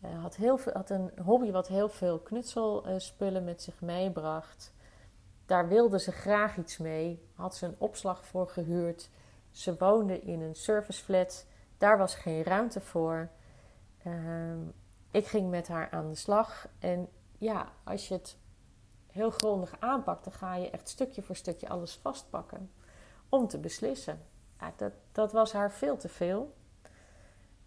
Uh, 0.04 0.22
had, 0.22 0.36
heel 0.36 0.58
veel, 0.58 0.72
had 0.72 0.90
een 0.90 1.10
hobby 1.24 1.50
wat 1.50 1.68
heel 1.68 1.88
veel 1.88 2.18
knutselspullen 2.18 3.44
met 3.44 3.62
zich 3.62 3.80
meebracht. 3.80 4.74
Daar 5.44 5.68
wilde 5.68 5.98
ze 5.98 6.12
graag 6.12 6.56
iets 6.56 6.78
mee. 6.78 7.28
Had 7.34 7.54
ze 7.56 7.66
een 7.66 7.76
opslag 7.78 8.24
voor 8.24 8.48
gehuurd. 8.48 9.10
Ze 9.50 9.76
woonde 9.78 10.20
in 10.20 10.40
een 10.40 10.54
serviceflat. 10.54 11.46
Daar 11.78 11.98
was 11.98 12.14
geen 12.14 12.42
ruimte 12.42 12.80
voor. 12.80 13.28
Uh, 14.06 14.12
ik 15.10 15.26
ging 15.26 15.50
met 15.50 15.68
haar 15.68 15.90
aan 15.90 16.08
de 16.08 16.14
slag. 16.14 16.68
En 16.78 17.08
ja, 17.38 17.72
als 17.84 18.08
je 18.08 18.14
het 18.14 18.38
heel 19.06 19.30
grondig 19.30 19.80
aanpakt, 19.80 20.24
dan 20.24 20.32
ga 20.32 20.54
je 20.54 20.70
echt 20.70 20.88
stukje 20.88 21.22
voor 21.22 21.36
stukje 21.36 21.68
alles 21.68 21.94
vastpakken 21.94 22.70
om 23.28 23.48
te 23.48 23.58
beslissen. 23.58 24.20
Dat, 24.76 24.92
dat 25.12 25.32
was 25.32 25.52
haar 25.52 25.72
veel 25.72 25.96
te 25.96 26.08
veel. 26.08 26.54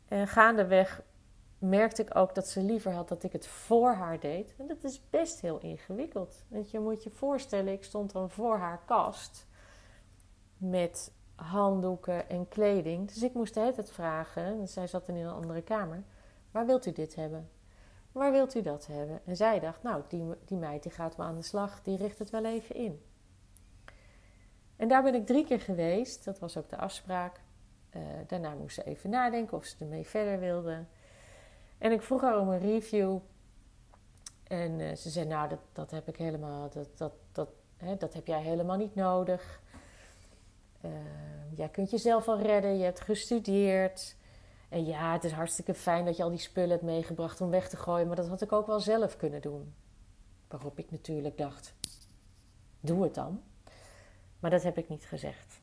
En 0.07 0.27
gaandeweg 0.27 1.03
merkte 1.57 2.01
ik 2.01 2.15
ook 2.15 2.35
dat 2.35 2.47
ze 2.47 2.61
liever 2.61 2.91
had 2.91 3.09
dat 3.09 3.23
ik 3.23 3.31
het 3.31 3.47
voor 3.47 3.93
haar 3.93 4.19
deed. 4.19 4.55
En 4.57 4.67
dat 4.67 4.83
is 4.83 5.09
best 5.09 5.41
heel 5.41 5.59
ingewikkeld. 5.59 6.43
Want 6.47 6.71
je 6.71 6.79
moet 6.79 7.03
je 7.03 7.09
voorstellen, 7.09 7.73
ik 7.73 7.83
stond 7.83 8.11
dan 8.11 8.29
voor 8.29 8.57
haar 8.57 8.81
kast 8.85 9.47
met 10.57 11.11
handdoeken 11.39 12.29
en 12.29 12.47
kleding. 12.47 13.07
Dus 13.07 13.23
ik 13.23 13.33
moest 13.33 13.53
de 13.53 13.59
hele 13.59 13.73
tijd 13.73 13.91
vragen, 13.91 14.67
zij 14.67 14.87
zat 14.87 15.07
in 15.07 15.15
een 15.15 15.33
andere 15.33 15.61
kamer, 15.61 16.03
waar 16.51 16.65
wilt 16.65 16.85
u 16.85 16.91
dit 16.91 17.15
hebben? 17.15 17.49
Waar 18.11 18.31
wilt 18.31 18.55
u 18.55 18.61
dat 18.61 18.87
hebben? 18.87 19.21
En 19.25 19.35
zij 19.35 19.59
dacht, 19.59 19.83
nou, 19.83 20.03
die, 20.07 20.23
die 20.45 20.57
meid 20.57 20.83
die 20.83 20.91
gaat 20.91 21.15
wel 21.15 21.25
aan 21.25 21.35
de 21.35 21.41
slag, 21.41 21.81
die 21.81 21.97
richt 21.97 22.19
het 22.19 22.29
wel 22.29 22.45
even 22.45 22.75
in. 22.75 23.03
En 24.75 24.87
daar 24.87 25.03
ben 25.03 25.15
ik 25.15 25.25
drie 25.25 25.45
keer 25.45 25.59
geweest, 25.59 26.25
dat 26.25 26.39
was 26.39 26.57
ook 26.57 26.69
de 26.69 26.77
afspraak. 26.77 27.41
Uh, 27.95 28.01
daarna 28.27 28.53
moest 28.53 28.75
ze 28.75 28.83
even 28.83 29.09
nadenken 29.09 29.57
of 29.57 29.65
ze 29.65 29.75
ermee 29.79 30.07
verder 30.07 30.39
wilde. 30.39 30.85
En 31.77 31.91
ik 31.91 32.01
vroeg 32.01 32.21
haar 32.21 32.39
om 32.39 32.49
een 32.49 32.59
review. 32.59 33.17
En 34.43 34.79
uh, 34.79 34.95
ze 34.95 35.09
zei, 35.09 35.25
nou, 35.27 35.49
dat, 35.49 35.59
dat 35.73 35.91
heb 35.91 36.07
ik 36.07 36.15
helemaal, 36.15 36.69
dat, 36.69 36.97
dat, 36.97 37.13
dat, 37.31 37.49
hè, 37.77 37.97
dat 37.97 38.13
heb 38.13 38.27
jij 38.27 38.41
helemaal 38.41 38.77
niet 38.77 38.95
nodig. 38.95 39.61
Uh, 40.85 40.91
jij 41.55 41.69
kunt 41.69 41.89
jezelf 41.89 42.27
al 42.27 42.39
redden, 42.39 42.77
je 42.77 42.83
hebt 42.83 43.01
gestudeerd. 43.01 44.15
En 44.69 44.85
ja, 44.85 45.13
het 45.13 45.23
is 45.23 45.31
hartstikke 45.31 45.73
fijn 45.73 46.05
dat 46.05 46.17
je 46.17 46.23
al 46.23 46.29
die 46.29 46.39
spullen 46.39 46.69
hebt 46.69 46.81
meegebracht 46.81 47.41
om 47.41 47.49
weg 47.49 47.69
te 47.69 47.77
gooien, 47.77 48.07
maar 48.07 48.15
dat 48.15 48.27
had 48.27 48.41
ik 48.41 48.51
ook 48.51 48.67
wel 48.67 48.79
zelf 48.79 49.17
kunnen 49.17 49.41
doen. 49.41 49.73
Waarop 50.47 50.79
ik 50.79 50.91
natuurlijk 50.91 51.37
dacht: 51.37 51.73
doe 52.79 53.03
het 53.03 53.15
dan. 53.15 53.41
Maar 54.39 54.51
dat 54.51 54.63
heb 54.63 54.77
ik 54.77 54.89
niet 54.89 55.05
gezegd. 55.05 55.61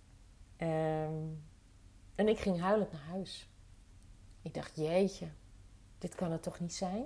Um, 0.58 1.44
en 2.14 2.28
ik 2.28 2.38
ging 2.38 2.60
huilend 2.60 2.92
naar 2.92 3.06
huis. 3.10 3.48
Ik 4.42 4.54
dacht: 4.54 4.76
jeetje, 4.76 5.28
dit 5.98 6.14
kan 6.14 6.32
het 6.32 6.42
toch 6.42 6.60
niet 6.60 6.74
zijn? 6.74 7.04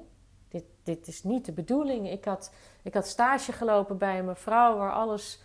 Dit, 0.49 0.65
dit 0.83 1.07
is 1.07 1.23
niet 1.23 1.45
de 1.45 1.53
bedoeling. 1.53 2.11
Ik 2.11 2.25
had, 2.25 2.53
ik 2.83 2.95
had 2.95 3.07
stage 3.07 3.53
gelopen 3.53 3.99
bij 3.99 4.19
een 4.19 4.25
mevrouw 4.25 4.77
waar 4.77 4.93
alles 4.93 5.43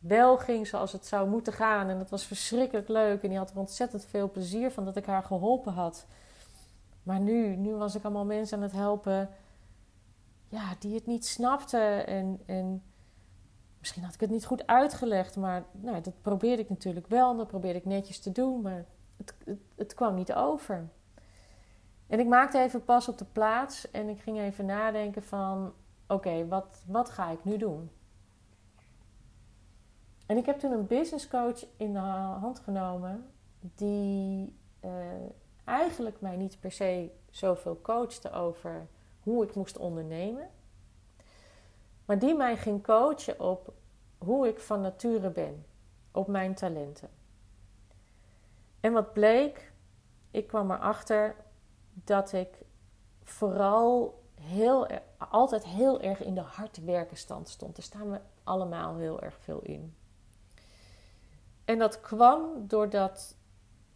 wel 0.00 0.36
ging 0.38 0.66
zoals 0.66 0.92
het 0.92 1.06
zou 1.06 1.28
moeten 1.28 1.52
gaan. 1.52 1.88
En 1.88 1.98
dat 1.98 2.10
was 2.10 2.24
verschrikkelijk 2.24 2.88
leuk. 2.88 3.22
En 3.22 3.28
die 3.28 3.38
had 3.38 3.50
er 3.50 3.58
ontzettend 3.58 4.04
veel 4.04 4.30
plezier 4.30 4.70
van 4.70 4.84
dat 4.84 4.96
ik 4.96 5.06
haar 5.06 5.22
geholpen 5.22 5.72
had. 5.72 6.06
Maar 7.02 7.20
nu, 7.20 7.56
nu 7.56 7.74
was 7.74 7.94
ik 7.94 8.04
allemaal 8.04 8.24
mensen 8.24 8.56
aan 8.56 8.62
het 8.62 8.72
helpen. 8.72 9.30
Ja, 10.48 10.74
die 10.78 10.94
het 10.94 11.06
niet 11.06 11.26
snapten. 11.26 12.06
En, 12.06 12.40
en 12.46 12.82
misschien 13.78 14.02
had 14.02 14.14
ik 14.14 14.20
het 14.20 14.30
niet 14.30 14.46
goed 14.46 14.66
uitgelegd. 14.66 15.36
Maar 15.36 15.64
nou, 15.72 16.00
dat 16.00 16.22
probeerde 16.22 16.62
ik 16.62 16.68
natuurlijk 16.68 17.06
wel. 17.06 17.36
Dat 17.36 17.46
probeerde 17.46 17.78
ik 17.78 17.84
netjes 17.84 18.18
te 18.20 18.32
doen. 18.32 18.60
Maar 18.60 18.84
het, 19.16 19.34
het, 19.44 19.60
het 19.76 19.94
kwam 19.94 20.14
niet 20.14 20.32
over. 20.32 20.88
En 22.06 22.20
ik 22.20 22.26
maakte 22.26 22.58
even 22.58 22.84
pas 22.84 23.08
op 23.08 23.18
de 23.18 23.26
plaats. 23.32 23.90
En 23.90 24.08
ik 24.08 24.20
ging 24.20 24.38
even 24.38 24.66
nadenken 24.66 25.22
van... 25.22 25.72
Oké, 26.06 26.48
wat, 26.48 26.82
wat 26.86 27.10
ga 27.10 27.30
ik 27.30 27.44
nu 27.44 27.56
doen? 27.56 27.90
En 30.30 30.36
ik 30.36 30.46
heb 30.46 30.58
toen 30.58 30.72
een 30.72 30.86
business 30.86 31.28
coach 31.28 31.66
in 31.76 31.92
de 31.92 31.98
hand 31.98 32.58
genomen 32.58 33.30
die 33.60 34.56
uh, 34.84 34.90
eigenlijk 35.64 36.20
mij 36.20 36.36
niet 36.36 36.60
per 36.60 36.72
se 36.72 37.10
zoveel 37.30 37.80
coachte 37.82 38.32
over 38.32 38.86
hoe 39.20 39.44
ik 39.44 39.54
moest 39.54 39.76
ondernemen, 39.78 40.50
maar 42.04 42.18
die 42.18 42.34
mij 42.34 42.56
ging 42.56 42.82
coachen 42.82 43.40
op 43.40 43.72
hoe 44.18 44.48
ik 44.48 44.60
van 44.60 44.80
nature 44.80 45.30
ben, 45.30 45.66
op 46.12 46.26
mijn 46.26 46.54
talenten. 46.54 47.08
En 48.80 48.92
wat 48.92 49.12
bleek, 49.12 49.72
ik 50.30 50.46
kwam 50.46 50.70
erachter 50.70 51.36
dat 51.92 52.32
ik 52.32 52.62
vooral 53.22 54.22
heel, 54.40 54.86
altijd 55.18 55.64
heel 55.64 56.00
erg 56.00 56.22
in 56.22 56.34
de 56.34 56.40
hard 56.40 56.84
werken 56.84 57.16
stand 57.16 57.48
stond. 57.48 57.76
Daar 57.76 57.84
staan 57.84 58.10
we 58.10 58.20
allemaal 58.44 58.96
heel 58.96 59.20
erg 59.20 59.38
veel 59.40 59.60
in. 59.60 59.94
En 61.70 61.78
dat 61.78 62.00
kwam 62.00 62.66
doordat 62.66 63.36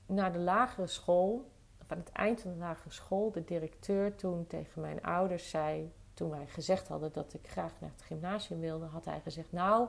na 0.07 0.31
de 0.31 0.39
lagere 0.39 0.87
school, 0.87 1.51
of 1.81 1.93
aan 1.93 1.99
het 1.99 2.13
eind 2.13 2.41
van 2.41 2.53
de 2.53 2.59
lagere 2.59 2.91
school, 2.91 3.31
de 3.31 3.45
directeur 3.45 4.15
toen 4.15 4.47
tegen 4.47 4.81
mijn 4.81 5.03
ouders 5.03 5.51
zei, 5.51 5.93
toen 6.13 6.31
wij 6.31 6.47
gezegd 6.47 6.89
hadden 6.89 7.13
dat 7.13 7.35
ik 7.35 7.49
graag 7.49 7.81
naar 7.81 7.91
het 7.91 8.03
gymnasium 8.03 8.61
wilde, 8.61 8.85
had 8.85 9.05
hij 9.05 9.21
gezegd: 9.21 9.53
Nou, 9.53 9.89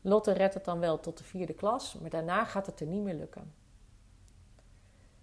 Lotte 0.00 0.32
redt 0.32 0.54
het 0.54 0.64
dan 0.64 0.78
wel 0.78 1.00
tot 1.00 1.18
de 1.18 1.24
vierde 1.24 1.54
klas, 1.54 1.94
maar 1.94 2.10
daarna 2.10 2.44
gaat 2.44 2.66
het 2.66 2.80
er 2.80 2.86
niet 2.86 3.02
meer 3.02 3.14
lukken. 3.14 3.54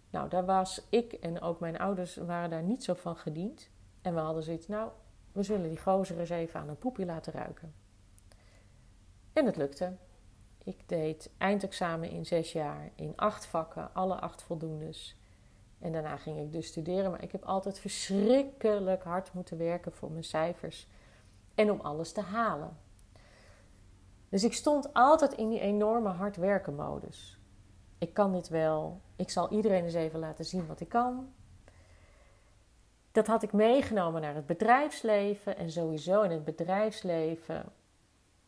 Nou, 0.09 0.29
daar 0.29 0.45
was 0.45 0.81
ik 0.89 1.13
en 1.13 1.41
ook 1.41 1.59
mijn 1.59 1.79
ouders 1.79 2.15
waren 2.15 2.49
daar 2.49 2.63
niet 2.63 2.83
zo 2.83 2.93
van 2.93 3.15
gediend. 3.15 3.69
En 4.01 4.13
we 4.13 4.19
hadden 4.19 4.43
zoiets, 4.43 4.67
nou, 4.67 4.91
we 5.31 5.43
zullen 5.43 5.69
die 5.69 5.81
gozer 5.81 6.19
eens 6.19 6.29
even 6.29 6.59
aan 6.59 6.69
een 6.69 6.77
poepje 6.77 7.05
laten 7.05 7.33
ruiken. 7.33 7.73
En 9.33 9.45
het 9.45 9.55
lukte. 9.55 9.93
Ik 10.63 10.89
deed 10.89 11.31
eindexamen 11.37 12.09
in 12.09 12.25
zes 12.25 12.51
jaar, 12.51 12.91
in 12.95 13.13
acht 13.15 13.45
vakken, 13.45 13.93
alle 13.93 14.15
acht 14.15 14.43
voldoendes. 14.43 15.15
En 15.79 15.91
daarna 15.91 16.17
ging 16.17 16.39
ik 16.39 16.51
dus 16.51 16.67
studeren, 16.67 17.11
maar 17.11 17.23
ik 17.23 17.31
heb 17.31 17.43
altijd 17.43 17.79
verschrikkelijk 17.79 19.03
hard 19.03 19.33
moeten 19.33 19.57
werken 19.57 19.91
voor 19.91 20.11
mijn 20.11 20.23
cijfers 20.23 20.87
en 21.55 21.71
om 21.71 21.79
alles 21.79 22.11
te 22.11 22.21
halen. 22.21 22.77
Dus 24.29 24.43
ik 24.43 24.53
stond 24.53 24.93
altijd 24.93 25.33
in 25.33 25.49
die 25.49 25.59
enorme 25.59 26.09
hard 26.09 26.35
werken 26.35 26.75
modus. 26.75 27.39
Ik 27.97 28.13
kan 28.13 28.31
dit 28.31 28.49
wel, 28.49 29.01
ik 29.15 29.29
zal 29.29 29.49
iedereen 29.49 29.83
eens 29.83 29.93
even 29.93 30.19
laten 30.19 30.45
zien 30.45 30.67
wat 30.67 30.79
ik 30.79 30.89
kan. 30.89 31.33
Dat 33.11 33.27
had 33.27 33.43
ik 33.43 33.53
meegenomen 33.53 34.21
naar 34.21 34.35
het 34.35 34.45
bedrijfsleven 34.45 35.57
en 35.57 35.71
sowieso 35.71 36.21
in 36.21 36.31
het 36.31 36.43
bedrijfsleven 36.43 37.71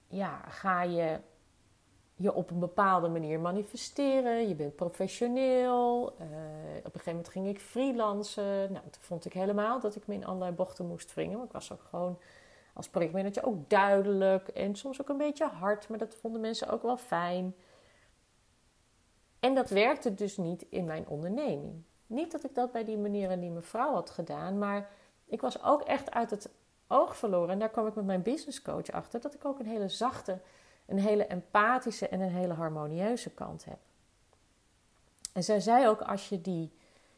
ja, 0.07 0.41
ga 0.47 0.83
je 0.83 1.19
je 2.23 2.33
op 2.33 2.49
een 2.49 2.59
bepaalde 2.59 3.07
manier 3.07 3.39
manifesteren. 3.39 4.47
Je 4.47 4.55
bent 4.55 4.75
professioneel. 4.75 6.15
Uh, 6.19 6.27
op 6.77 6.85
een 6.85 6.91
gegeven 6.91 7.11
moment 7.11 7.29
ging 7.29 7.47
ik 7.47 7.59
freelancen. 7.59 8.71
Nou, 8.71 8.89
toen 8.89 9.01
vond 9.01 9.25
ik 9.25 9.33
helemaal 9.33 9.79
dat 9.79 9.95
ik 9.95 10.07
me 10.07 10.13
in 10.13 10.25
allerlei 10.25 10.51
bochten 10.51 10.87
moest 10.87 11.13
wringen. 11.13 11.37
Maar 11.37 11.45
ik 11.45 11.51
was 11.51 11.71
ook 11.71 11.83
gewoon 11.89 12.19
als 12.73 12.89
projectmanager 12.89 13.45
ook 13.45 13.69
duidelijk. 13.69 14.47
En 14.47 14.75
soms 14.75 15.01
ook 15.01 15.09
een 15.09 15.17
beetje 15.17 15.47
hard. 15.47 15.89
Maar 15.89 15.97
dat 15.97 16.15
vonden 16.15 16.41
mensen 16.41 16.69
ook 16.69 16.81
wel 16.81 16.97
fijn. 16.97 17.55
En 19.39 19.55
dat 19.55 19.69
werkte 19.69 20.13
dus 20.13 20.37
niet 20.37 20.65
in 20.69 20.85
mijn 20.85 21.07
onderneming. 21.07 21.83
Niet 22.07 22.31
dat 22.31 22.43
ik 22.43 22.55
dat 22.55 22.71
bij 22.71 22.83
die 22.83 22.97
meneer 22.97 23.29
en 23.29 23.39
die 23.39 23.49
mevrouw 23.49 23.93
had 23.93 24.09
gedaan. 24.09 24.57
Maar 24.57 24.89
ik 25.25 25.41
was 25.41 25.63
ook 25.63 25.81
echt 25.81 26.11
uit 26.11 26.29
het 26.29 26.49
oog 26.87 27.17
verloren. 27.17 27.49
En 27.49 27.59
daar 27.59 27.69
kwam 27.69 27.87
ik 27.87 27.95
met 27.95 28.05
mijn 28.05 28.21
business 28.21 28.61
coach 28.61 28.91
achter 28.91 29.21
dat 29.21 29.33
ik 29.33 29.45
ook 29.45 29.59
een 29.59 29.65
hele 29.65 29.89
zachte, 29.89 30.39
een 30.85 30.99
hele 30.99 31.25
empathische 31.25 32.07
en 32.07 32.21
een 32.21 32.31
hele 32.31 32.53
harmonieuze 32.53 33.29
kant 33.29 33.65
heb. 33.65 33.79
En 35.33 35.43
zij 35.43 35.59
zei 35.59 35.87
ook: 35.87 36.01
als 36.01 36.29
je 36.29 36.41
die, 36.41 36.71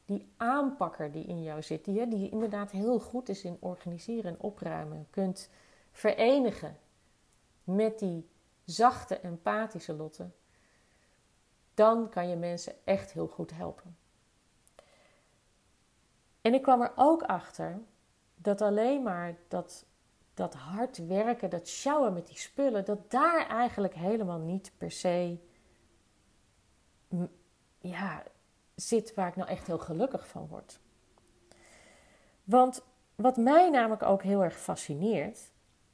die 0.06 0.34
aanpakker 0.38 1.12
die 1.12 1.26
in 1.26 1.44
jou 1.44 1.62
zit, 1.62 1.86
die, 1.86 2.08
die 2.08 2.30
inderdaad 2.30 2.72
heel 2.72 3.00
goed 3.00 3.30
is 3.30 3.44
in 3.44 3.58
organiseren 3.60 4.32
en 4.32 4.40
opruimen, 4.40 5.08
kunt 5.10 5.50
verenigen 5.92 6.78
met 7.64 8.00
die 8.00 8.30
zachte, 8.66 9.20
empathische 9.20 9.94
Lotte, 9.94 10.30
dan 11.74 12.10
kan 12.10 12.30
je 12.30 12.36
mensen 12.36 12.74
echt 12.84 13.12
heel 13.12 13.28
goed 13.28 13.52
helpen. 13.52 13.98
En 16.42 16.54
ik 16.54 16.62
kwam 16.62 16.82
er 16.82 16.92
ook 16.96 17.24
achter 17.24 17.80
dat 18.36 18.62
alleen 18.62 19.04
maar 19.04 19.36
dat, 19.48 19.86
dat 20.36 20.54
hard 20.54 21.08
werken, 21.08 21.50
dat 21.50 21.68
sjouwen 21.68 22.14
met 22.14 22.28
die 22.28 22.38
spullen, 22.38 22.86
dat 22.86 23.12
daar 23.12 23.48
eigenlijk 23.48 23.94
helemaal 23.94 24.40
niet 24.40 24.72
per 24.78 24.92
se 24.92 25.38
ja, 27.80 28.24
zit 28.76 29.14
waar 29.14 29.28
ik 29.28 29.36
nou 29.36 29.50
echt 29.50 29.68
heel 29.68 29.78
gelukkig 29.78 30.28
van 30.28 30.48
word. 30.48 30.80
Want 32.44 32.84
wat 33.16 33.38
mij 33.38 33.70
namelijk 33.70 34.04
ook 34.04 34.24
heel 34.24 34.44
erg 34.44 34.60
fascineert, 34.60 35.52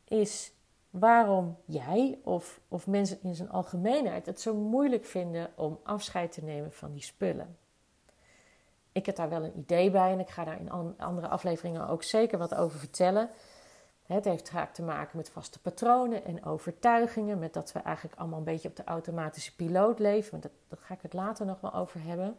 is 0.08 0.54
waarom 0.90 1.58
jij 1.66 2.20
of, 2.24 2.60
of 2.68 2.88
mensen 2.88 3.20
in 3.22 3.36
zijn 3.36 3.50
algemeenheid 3.50 4.26
het 4.26 4.42
zo 4.42 4.54
moeilijk 4.54 5.06
vinden 5.06 5.52
om 5.56 5.80
afscheid 5.84 6.32
te 6.32 6.44
nemen 6.44 6.72
van 6.72 6.92
die 6.92 7.04
spullen. 7.04 7.58
Ik 8.92 9.06
heb 9.06 9.16
daar 9.16 9.30
wel 9.30 9.44
een 9.44 9.58
idee 9.58 9.92
bij 9.92 10.12
en 10.12 10.20
ik 10.20 10.30
ga 10.30 10.44
daar 10.44 10.60
in 10.60 10.98
andere 10.98 11.28
afleveringen 11.28 11.88
ook 11.88 12.04
zeker 12.04 12.38
wat 12.38 12.56
over 12.56 12.80
vertellen. 12.80 13.30
Het 14.12 14.26
heeft 14.26 14.50
vaak 14.50 14.74
te 14.74 14.82
maken 14.82 15.18
met 15.18 15.30
vaste 15.30 15.60
patronen 15.60 16.26
en 16.26 16.46
overtuigingen, 16.46 17.40
met 17.40 17.54
dat 17.54 17.72
we 17.72 17.80
eigenlijk 17.80 18.20
allemaal 18.20 18.38
een 18.38 18.44
beetje 18.44 18.70
op 18.70 18.76
de 18.76 18.84
automatische 18.84 19.56
piloot 19.56 20.00
leven. 20.00 20.40
Maar 20.40 20.52
daar 20.68 20.80
ga 20.82 20.94
ik 20.94 21.02
het 21.02 21.14
later 21.14 21.46
nog 21.46 21.62
wel 21.62 21.74
over 21.74 22.04
hebben. 22.04 22.38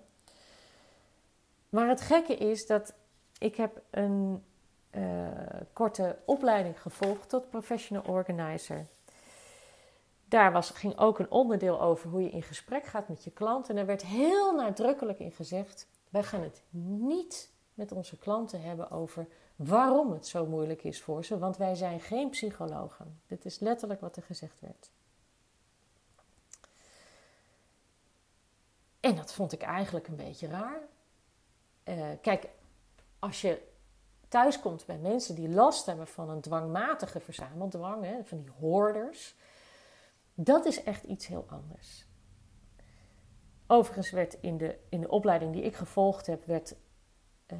Maar 1.69 1.89
het 1.89 2.01
gekke 2.01 2.37
is 2.37 2.67
dat 2.67 2.95
ik 3.39 3.57
heb 3.57 3.83
een 3.91 4.45
uh, 4.91 5.29
korte 5.73 6.19
opleiding 6.25 6.81
gevolgd 6.81 7.29
tot 7.29 7.51
professional 7.51 8.05
organizer. 8.07 8.87
Daar 10.25 10.53
was, 10.53 10.71
ging 10.71 10.99
ook 10.99 11.19
een 11.19 11.31
onderdeel 11.31 11.81
over 11.81 12.11
hoe 12.11 12.23
je 12.23 12.31
in 12.31 12.43
gesprek 12.43 12.85
gaat 12.85 13.09
met 13.09 13.25
je 13.25 13.31
klant. 13.31 13.69
En 13.69 13.77
er 13.77 13.87
werd 13.87 14.03
heel 14.03 14.55
nadrukkelijk 14.55 15.19
in 15.19 15.33
gezegd: 15.33 15.87
wij 16.09 16.23
gaan 16.23 16.43
het 16.43 16.63
niet 16.71 17.51
met 17.75 17.93
onze 17.93 18.19
klanten 18.19 18.63
hebben 18.63 18.91
over 18.91 19.27
waarom 19.65 20.13
het 20.13 20.27
zo 20.27 20.47
moeilijk 20.47 20.85
is 20.85 21.03
voor 21.03 21.25
ze, 21.25 21.39
want 21.39 21.57
wij 21.57 21.75
zijn 21.75 22.01
geen 22.01 22.31
psychologen. 22.31 23.21
Dit 23.27 23.45
is 23.45 23.59
letterlijk 23.59 24.01
wat 24.01 24.17
er 24.17 24.23
gezegd 24.23 24.61
werd. 24.61 24.91
En 29.01 29.17
dat 29.17 29.33
vond 29.33 29.53
ik 29.53 29.63
eigenlijk 29.63 30.09
een 30.09 30.17
beetje 30.17 30.47
raar. 30.47 30.81
Uh, 31.85 32.07
kijk, 32.21 32.49
als 33.19 33.41
je 33.41 33.71
thuiskomt 34.29 34.87
bij 34.87 34.99
mensen 34.99 35.35
die 35.35 35.49
last 35.49 35.87
hebben 35.87 36.07
van 36.07 36.31
een 36.31 36.41
dwangmatige 36.41 37.21
verzameldwang, 37.21 38.05
hè, 38.05 38.25
van 38.25 38.39
die 38.39 38.51
hoorders, 38.59 39.35
dat 40.35 40.65
is 40.65 40.83
echt 40.83 41.05
iets 41.05 41.27
heel 41.27 41.45
anders. 41.49 42.07
Overigens 43.67 44.11
werd 44.11 44.35
in 44.41 44.57
de, 44.57 44.79
in 44.89 45.01
de 45.01 45.09
opleiding 45.09 45.53
die 45.53 45.63
ik 45.63 45.75
gevolgd 45.75 46.27
heb, 46.27 46.45
werd, 46.45 46.75
uh, 47.53 47.59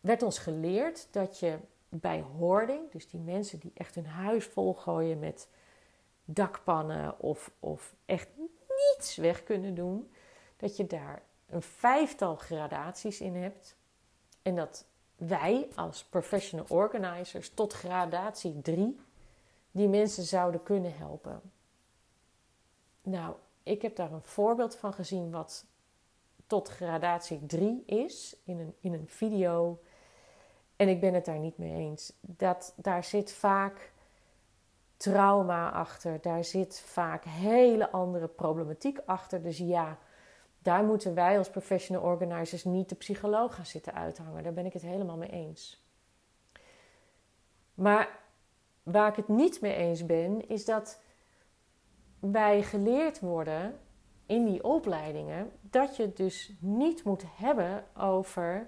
werd 0.00 0.22
ons 0.22 0.38
geleerd 0.38 1.08
dat 1.10 1.38
je 1.38 1.58
bij 1.88 2.20
hoording, 2.20 2.90
dus 2.90 3.08
die 3.08 3.20
mensen 3.20 3.58
die 3.58 3.72
echt 3.74 3.94
hun 3.94 4.06
huis 4.06 4.44
volgooien 4.44 5.18
met 5.18 5.48
dakpannen 6.24 7.20
of, 7.20 7.50
of 7.58 7.94
echt 8.06 8.28
niets 8.68 9.16
weg 9.16 9.44
kunnen 9.44 9.74
doen, 9.74 10.10
dat 10.56 10.76
je 10.76 10.86
daar 10.86 11.22
een 11.46 11.62
vijftal 11.62 12.36
gradaties 12.36 13.20
in 13.20 13.34
hebt. 13.34 13.76
En 14.42 14.54
dat 14.54 14.84
wij 15.16 15.68
als 15.74 16.04
professional 16.04 16.66
organizers 16.68 17.50
tot 17.54 17.72
gradatie 17.72 18.60
3 18.62 19.00
die 19.70 19.88
mensen 19.88 20.24
zouden 20.24 20.62
kunnen 20.62 20.96
helpen. 20.96 21.40
Nou, 23.02 23.34
ik 23.62 23.82
heb 23.82 23.96
daar 23.96 24.12
een 24.12 24.22
voorbeeld 24.22 24.76
van 24.76 24.92
gezien 24.92 25.30
wat 25.30 25.64
tot 26.46 26.68
gradatie 26.68 27.46
3 27.46 27.82
is 27.86 28.36
in 28.44 28.58
een, 28.58 28.74
in 28.80 28.92
een 28.92 29.08
video. 29.08 29.80
En 30.80 30.88
ik 30.88 31.00
ben 31.00 31.14
het 31.14 31.24
daar 31.24 31.38
niet 31.38 31.58
mee 31.58 31.74
eens. 31.74 32.12
Dat, 32.20 32.74
daar 32.76 33.04
zit 33.04 33.32
vaak 33.32 33.92
trauma 34.96 35.70
achter. 35.70 36.20
Daar 36.20 36.44
zit 36.44 36.80
vaak 36.80 37.24
hele 37.24 37.90
andere 37.90 38.28
problematiek 38.28 38.98
achter. 39.06 39.42
Dus 39.42 39.58
ja, 39.58 39.98
daar 40.58 40.84
moeten 40.84 41.14
wij 41.14 41.38
als 41.38 41.50
professional 41.50 42.02
organizers 42.02 42.64
niet 42.64 42.88
de 42.88 42.94
psycholoog 42.94 43.54
gaan 43.54 43.66
zitten 43.66 43.94
uithangen. 43.94 44.42
Daar 44.42 44.52
ben 44.52 44.66
ik 44.66 44.72
het 44.72 44.82
helemaal 44.82 45.16
mee 45.16 45.30
eens. 45.30 45.84
Maar 47.74 48.18
waar 48.82 49.08
ik 49.08 49.16
het 49.16 49.28
niet 49.28 49.60
mee 49.60 49.74
eens 49.74 50.06
ben, 50.06 50.48
is 50.48 50.64
dat 50.64 51.00
wij 52.20 52.62
geleerd 52.62 53.20
worden 53.20 53.78
in 54.26 54.44
die 54.44 54.64
opleidingen 54.64 55.52
dat 55.60 55.96
je 55.96 56.02
het 56.02 56.16
dus 56.16 56.52
niet 56.60 57.04
moet 57.04 57.24
hebben 57.36 57.84
over 57.96 58.66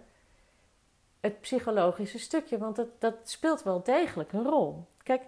het 1.23 1.41
psychologische 1.41 2.19
stukje, 2.19 2.59
want 2.59 2.77
dat, 2.77 3.01
dat 3.01 3.15
speelt 3.23 3.63
wel 3.63 3.83
degelijk 3.83 4.33
een 4.33 4.45
rol. 4.45 4.87
Kijk, 5.03 5.23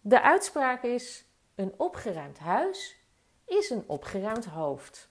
de 0.00 0.22
uitspraak 0.22 0.82
is: 0.82 1.24
een 1.54 1.74
opgeruimd 1.76 2.38
huis 2.38 2.96
is 3.44 3.70
een 3.70 3.84
opgeruimd 3.86 4.44
hoofd 4.44 5.10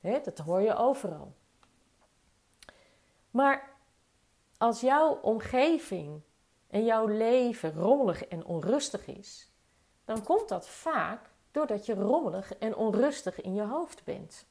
dat 0.00 0.38
hoor 0.38 0.60
je 0.60 0.74
overal. 0.74 1.34
Maar 3.30 3.76
als 4.58 4.80
jouw 4.80 5.14
omgeving 5.14 6.22
en 6.68 6.84
jouw 6.84 7.06
leven 7.06 7.72
rommelig 7.72 8.24
en 8.24 8.44
onrustig 8.44 9.06
is, 9.06 9.50
dan 10.04 10.24
komt 10.24 10.48
dat 10.48 10.68
vaak 10.68 11.30
doordat 11.50 11.86
je 11.86 11.94
rommelig 11.94 12.54
en 12.54 12.76
onrustig 12.76 13.40
in 13.40 13.54
je 13.54 13.62
hoofd 13.62 14.04
bent. 14.04 14.46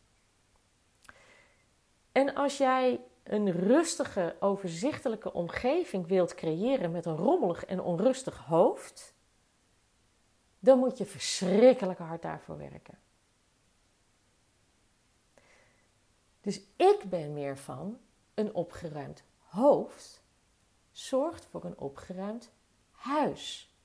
En 2.12 2.36
als 2.36 2.58
jij 2.58 3.02
een 3.28 3.52
rustige, 3.52 4.36
overzichtelijke 4.40 5.34
omgeving 5.34 6.08
wilt 6.08 6.36
creëren 6.36 6.92
met 6.92 7.06
een 7.06 7.16
rommelig 7.16 7.66
en 7.66 7.82
onrustig 7.82 8.38
hoofd, 8.38 9.13
dan 10.60 10.80
moet 10.80 10.98
je 10.98 11.06
verschrikkelijk 11.06 12.00
hard 12.00 12.22
daarvoor 12.22 12.58
werken. 12.58 13.00
Dus 16.42 16.62
ik 16.76 17.04
ben 17.10 17.34
meer 17.34 17.58
van 17.58 18.00
een 18.34 18.54
opgeruimd 18.54 19.24
hoofd 19.38 20.22
zorgt 20.92 21.46
voor 21.46 21.63
een 21.63 21.78
opgeruimd 21.78 22.52
huis. 22.92 23.76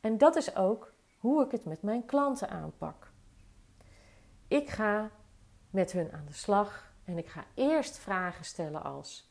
En 0.00 0.18
dat 0.18 0.36
is 0.36 0.56
ook 0.56 0.92
hoe 1.18 1.44
ik 1.44 1.50
het 1.50 1.64
met 1.64 1.82
mijn 1.82 2.04
klanten 2.04 2.48
aanpak. 2.48 3.12
Ik 4.48 4.68
ga 4.68 5.10
met 5.70 5.92
hun 5.92 6.12
aan 6.12 6.24
de 6.26 6.32
slag 6.32 6.93
en 7.04 7.18
ik 7.18 7.28
ga 7.28 7.44
eerst 7.54 7.98
vragen 7.98 8.44
stellen 8.44 8.82
als: 8.82 9.30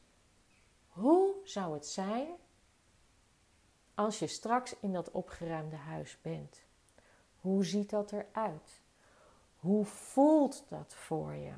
hoe 0.88 1.36
zou 1.44 1.74
het 1.74 1.88
zijn 1.88 2.28
als 3.96 4.20
je 4.20 4.28
straks 4.28 4.80
in 4.80 4.94
dat 4.94 5.12
opgeruimde 5.12 5.76
huis 5.76 6.22
bent? 6.22 6.64
Hoe 7.40 7.66
ziet 7.66 7.90
dat 7.90 8.12
eruit? 8.12 8.82
Hoe 9.56 9.86
voelt 9.86 10.66
dat 10.70 10.96
voor 10.96 11.34
je? 11.34 11.54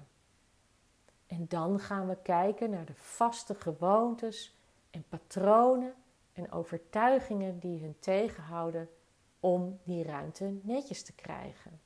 En 1.27 1.45
dan 1.47 1.79
gaan 1.79 2.07
we 2.07 2.17
kijken 2.21 2.69
naar 2.69 2.85
de 2.85 2.95
vaste 2.95 3.55
gewoontes 3.55 4.55
en 4.89 5.05
patronen 5.09 5.93
en 6.33 6.51
overtuigingen 6.51 7.59
die 7.59 7.81
hun 7.81 7.99
tegenhouden 7.99 8.89
om 9.39 9.79
die 9.83 10.03
ruimte 10.03 10.59
netjes 10.63 11.03
te 11.03 11.13
krijgen. 11.13 11.79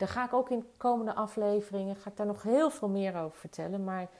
Daar 0.00 0.08
ga 0.08 0.24
ik 0.24 0.32
ook 0.32 0.50
in 0.50 0.66
komende 0.76 1.14
afleveringen 1.14 1.96
ga 1.96 2.10
ik 2.10 2.16
daar 2.16 2.26
nog 2.26 2.42
heel 2.42 2.70
veel 2.70 2.88
meer 2.88 3.16
over 3.16 3.38
vertellen. 3.38 3.84
Maar 3.84 4.10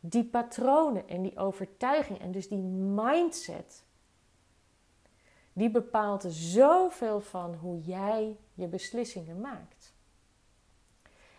die 0.00 0.24
patronen 0.24 1.08
en 1.08 1.22
die 1.22 1.38
overtuiging 1.38 2.20
en 2.20 2.32
dus 2.32 2.48
die 2.48 2.58
mindset, 2.58 3.84
die 5.52 5.70
bepaalt 5.70 6.24
zoveel 6.28 7.20
van 7.20 7.54
hoe 7.54 7.80
jij 7.80 8.36
je 8.54 8.66
beslissingen 8.66 9.40
maakt. 9.40 9.94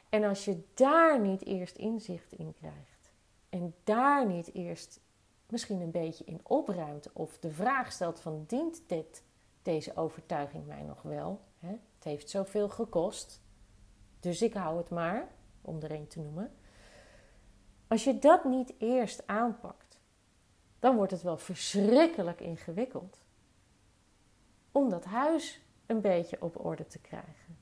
En 0.09 0.23
als 0.23 0.45
je 0.45 0.63
daar 0.73 1.19
niet 1.19 1.45
eerst 1.45 1.75
inzicht 1.75 2.31
in 2.31 2.53
krijgt 2.53 3.11
en 3.49 3.75
daar 3.83 4.27
niet 4.27 4.53
eerst 4.53 4.99
misschien 5.49 5.81
een 5.81 5.91
beetje 5.91 6.23
in 6.23 6.39
opruimt 6.43 7.13
of 7.13 7.37
de 7.37 7.51
vraag 7.51 7.91
stelt 7.91 8.19
van 8.19 8.43
dient 8.47 8.81
dit, 8.87 9.23
deze 9.61 9.95
overtuiging 9.95 10.65
mij 10.65 10.83
nog 10.83 11.01
wel? 11.01 11.39
Hè? 11.59 11.69
Het 11.69 12.03
heeft 12.03 12.29
zoveel 12.29 12.69
gekost, 12.69 13.41
dus 14.19 14.41
ik 14.41 14.53
hou 14.53 14.77
het 14.77 14.89
maar, 14.89 15.27
om 15.61 15.81
er 15.81 15.91
een 15.91 16.07
te 16.07 16.19
noemen. 16.19 16.51
Als 17.87 18.03
je 18.03 18.19
dat 18.19 18.43
niet 18.43 18.73
eerst 18.77 19.27
aanpakt, 19.27 19.99
dan 20.79 20.95
wordt 20.95 21.11
het 21.11 21.21
wel 21.21 21.37
verschrikkelijk 21.37 22.41
ingewikkeld 22.41 23.21
om 24.71 24.89
dat 24.89 25.05
huis 25.05 25.61
een 25.85 26.01
beetje 26.01 26.41
op 26.41 26.65
orde 26.65 26.87
te 26.87 26.99
krijgen. 26.99 27.57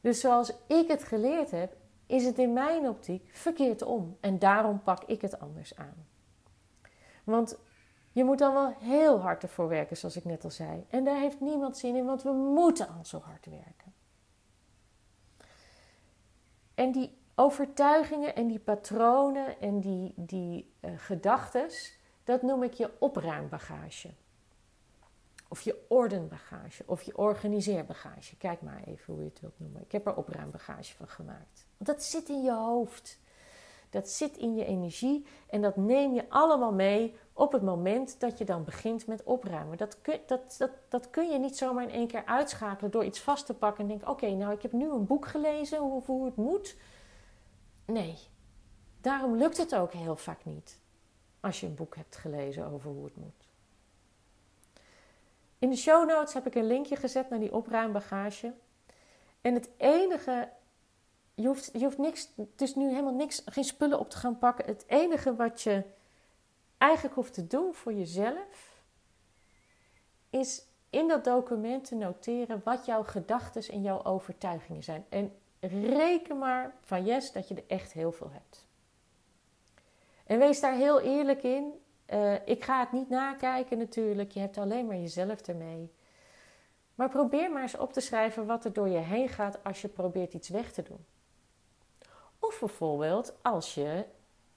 Dus 0.00 0.20
zoals 0.20 0.52
ik 0.66 0.88
het 0.88 1.04
geleerd 1.04 1.50
heb, 1.50 1.76
is 2.06 2.24
het 2.24 2.38
in 2.38 2.52
mijn 2.52 2.88
optiek 2.88 3.28
verkeerd 3.32 3.82
om. 3.82 4.16
En 4.20 4.38
daarom 4.38 4.82
pak 4.82 5.04
ik 5.04 5.20
het 5.20 5.40
anders 5.40 5.76
aan. 5.76 6.06
Want 7.24 7.58
je 8.12 8.24
moet 8.24 8.38
dan 8.38 8.54
wel 8.54 8.74
heel 8.78 9.20
hard 9.20 9.42
ervoor 9.42 9.68
werken, 9.68 9.96
zoals 9.96 10.16
ik 10.16 10.24
net 10.24 10.44
al 10.44 10.50
zei. 10.50 10.86
En 10.88 11.04
daar 11.04 11.20
heeft 11.20 11.40
niemand 11.40 11.76
zin 11.76 11.96
in, 11.96 12.04
want 12.04 12.22
we 12.22 12.32
moeten 12.32 12.88
al 12.88 13.04
zo 13.04 13.18
hard 13.18 13.46
werken. 13.46 13.85
En 16.76 16.92
die 16.92 17.18
overtuigingen 17.34 18.34
en 18.34 18.46
die 18.46 18.58
patronen 18.58 19.60
en 19.60 19.80
die, 19.80 20.12
die 20.16 20.74
uh, 20.80 20.90
gedachtes, 20.96 21.98
dat 22.24 22.42
noem 22.42 22.62
ik 22.62 22.72
je 22.72 22.90
opruimbagage. 22.98 24.10
Of 25.48 25.60
je 25.60 25.84
ordenbagage 25.88 26.82
of 26.86 27.02
je 27.02 27.16
organiseerbagage. 27.16 28.36
Kijk 28.36 28.62
maar 28.62 28.82
even 28.84 29.14
hoe 29.14 29.22
je 29.22 29.28
het 29.28 29.40
wilt 29.40 29.58
noemen. 29.58 29.82
Ik 29.82 29.92
heb 29.92 30.06
er 30.06 30.14
opruimbagage 30.16 30.94
van 30.94 31.08
gemaakt. 31.08 31.66
Want 31.76 31.90
dat 31.90 32.04
zit 32.04 32.28
in 32.28 32.42
je 32.42 32.52
hoofd. 32.52 33.18
Dat 33.96 34.08
zit 34.08 34.36
in 34.36 34.54
je 34.54 34.64
energie 34.64 35.26
en 35.46 35.62
dat 35.62 35.76
neem 35.76 36.14
je 36.14 36.24
allemaal 36.28 36.72
mee 36.72 37.16
op 37.32 37.52
het 37.52 37.62
moment 37.62 38.20
dat 38.20 38.38
je 38.38 38.44
dan 38.44 38.64
begint 38.64 39.06
met 39.06 39.22
opruimen. 39.22 39.76
Dat 39.76 40.00
kun, 40.00 40.20
dat, 40.26 40.54
dat, 40.58 40.70
dat 40.88 41.10
kun 41.10 41.30
je 41.30 41.38
niet 41.38 41.56
zomaar 41.56 41.82
in 41.82 41.90
één 41.90 42.06
keer 42.06 42.24
uitschakelen 42.24 42.90
door 42.90 43.04
iets 43.04 43.20
vast 43.20 43.46
te 43.46 43.54
pakken 43.54 43.82
en 43.82 43.88
denken: 43.88 44.08
oké, 44.08 44.30
nou 44.30 44.52
ik 44.52 44.62
heb 44.62 44.72
nu 44.72 44.90
een 44.90 45.06
boek 45.06 45.26
gelezen 45.26 45.78
hoe, 45.78 46.02
hoe 46.04 46.24
het 46.24 46.36
moet. 46.36 46.76
Nee, 47.84 48.18
daarom 49.00 49.36
lukt 49.36 49.56
het 49.56 49.74
ook 49.74 49.92
heel 49.92 50.16
vaak 50.16 50.44
niet 50.44 50.78
als 51.40 51.60
je 51.60 51.66
een 51.66 51.74
boek 51.74 51.96
hebt 51.96 52.16
gelezen 52.16 52.66
over 52.66 52.90
hoe 52.90 53.04
het 53.04 53.16
moet. 53.16 53.48
In 55.58 55.70
de 55.70 55.76
show 55.76 56.08
notes 56.08 56.34
heb 56.34 56.46
ik 56.46 56.54
een 56.54 56.66
linkje 56.66 56.96
gezet 56.96 57.30
naar 57.30 57.40
die 57.40 57.54
opruimbagage. 57.54 58.52
En 59.40 59.54
het 59.54 59.70
enige, 59.76 60.48
je 61.36 61.46
hoeft, 61.46 61.70
je 61.72 61.84
hoeft 61.84 61.98
niks, 61.98 62.28
dus 62.54 62.74
nu 62.74 62.88
helemaal 62.88 63.14
niks, 63.14 63.42
geen 63.44 63.64
spullen 63.64 63.98
op 63.98 64.10
te 64.10 64.16
gaan 64.16 64.38
pakken. 64.38 64.64
Het 64.64 64.84
enige 64.86 65.34
wat 65.34 65.62
je 65.62 65.84
eigenlijk 66.78 67.14
hoeft 67.14 67.34
te 67.34 67.46
doen 67.46 67.74
voor 67.74 67.92
jezelf, 67.92 68.82
is 70.30 70.66
in 70.90 71.08
dat 71.08 71.24
document 71.24 71.84
te 71.84 71.94
noteren 71.94 72.60
wat 72.64 72.86
jouw 72.86 73.02
gedachten 73.02 73.62
en 73.72 73.82
jouw 73.82 74.04
overtuigingen 74.04 74.82
zijn. 74.82 75.04
En 75.08 75.32
reken 75.60 76.38
maar 76.38 76.74
van 76.80 77.04
yes 77.04 77.32
dat 77.32 77.48
je 77.48 77.54
er 77.54 77.64
echt 77.66 77.92
heel 77.92 78.12
veel 78.12 78.30
hebt. 78.30 78.66
En 80.26 80.38
wees 80.38 80.60
daar 80.60 80.74
heel 80.74 81.00
eerlijk 81.00 81.42
in. 81.42 81.72
Uh, 82.08 82.46
ik 82.46 82.64
ga 82.64 82.80
het 82.80 82.92
niet 82.92 83.08
nakijken 83.08 83.78
natuurlijk, 83.78 84.30
je 84.30 84.40
hebt 84.40 84.58
alleen 84.58 84.86
maar 84.86 84.96
jezelf 84.96 85.40
ermee. 85.40 85.92
Maar 86.94 87.08
probeer 87.08 87.50
maar 87.50 87.62
eens 87.62 87.76
op 87.76 87.92
te 87.92 88.00
schrijven 88.00 88.46
wat 88.46 88.64
er 88.64 88.72
door 88.72 88.88
je 88.88 88.98
heen 88.98 89.28
gaat 89.28 89.64
als 89.64 89.80
je 89.80 89.88
probeert 89.88 90.34
iets 90.34 90.48
weg 90.48 90.72
te 90.72 90.82
doen. 90.82 91.04
Of 92.46 92.58
bijvoorbeeld 92.60 93.34
als 93.42 93.74
je 93.74 94.04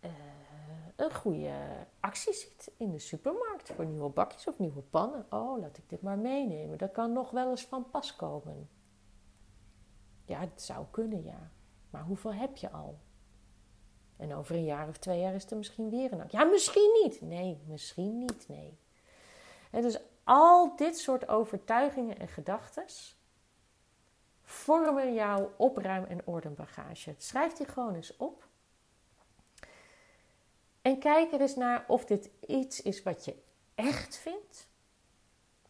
uh, 0.02 0.12
een 0.96 1.14
goede 1.14 1.54
actie 2.00 2.34
ziet 2.34 2.72
in 2.78 2.92
de 2.92 3.00
supermarkt 3.00 3.72
voor 3.76 3.86
nieuwe 3.86 4.10
bakjes 4.10 4.48
of 4.48 4.60
nieuwe 4.60 4.82
pannen. 4.82 5.26
Oh, 5.30 5.60
laat 5.60 5.78
ik 5.78 5.90
dit 5.90 6.02
maar 6.02 6.18
meenemen. 6.18 6.78
Dat 6.78 6.92
kan 6.92 7.14
nog 7.14 7.32
wel 7.32 7.50
eens 7.50 7.66
van 7.66 7.90
pas 7.90 8.16
komen. 8.16 8.70
Ja, 10.26 10.40
het 10.40 10.62
zou 10.62 10.86
kunnen, 10.92 11.24
ja. 11.24 11.52
Maar 11.90 12.04
hoeveel 12.04 12.34
heb 12.34 12.58
je 12.58 12.72
al? 12.72 13.00
En 14.18 14.34
over 14.34 14.56
een 14.56 14.66
jaar 14.66 14.88
of 14.88 14.98
twee 14.98 15.20
jaar 15.20 15.34
is 15.34 15.52
er 15.52 15.58
misschien 15.58 15.90
weer 15.90 16.14
een 16.14 16.22
actie. 16.22 16.40
Ja, 16.40 16.46
misschien 16.46 17.00
niet. 17.04 17.22
Nee, 17.22 17.62
misschien 17.68 18.18
niet, 18.18 18.48
nee. 18.48 18.80
En 19.72 19.82
dus 19.82 20.00
al 20.24 20.76
dit 20.76 20.98
soort 20.98 21.28
overtuigingen 21.28 22.20
en 22.20 22.28
gedachten 22.28 22.84
vormen 24.50 25.14
jouw 25.14 25.54
opruim- 25.58 26.06
en 26.06 26.22
ordenbagage. 26.26 27.16
Schrijf 27.18 27.54
die 27.54 27.66
gewoon 27.66 27.96
eens 27.96 28.18
op. 28.18 28.48
En 30.82 31.00
kijk 31.00 31.34
er 31.34 31.42
eens 31.42 31.56
naar 31.56 31.86
of 31.88 32.06
dit 32.06 32.30
iets 32.48 32.82
is 32.82 33.04
wat 33.04 33.26
je 33.26 33.36
echt 33.76 34.18
vindt. 34.18 34.68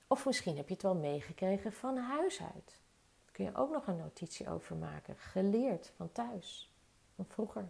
Of 0.07 0.25
misschien 0.25 0.57
heb 0.57 0.67
je 0.67 0.73
het 0.73 0.83
wel 0.83 0.95
meegekregen 0.95 1.73
van 1.73 1.97
huis 1.97 2.41
uit. 2.41 2.79
Daar 3.23 3.31
kun 3.31 3.45
je 3.45 3.55
ook 3.55 3.71
nog 3.71 3.87
een 3.87 3.97
notitie 3.97 4.49
over 4.49 4.75
maken. 4.75 5.15
Geleerd 5.17 5.91
van 5.95 6.11
thuis, 6.11 6.73
van 7.15 7.25
vroeger. 7.25 7.69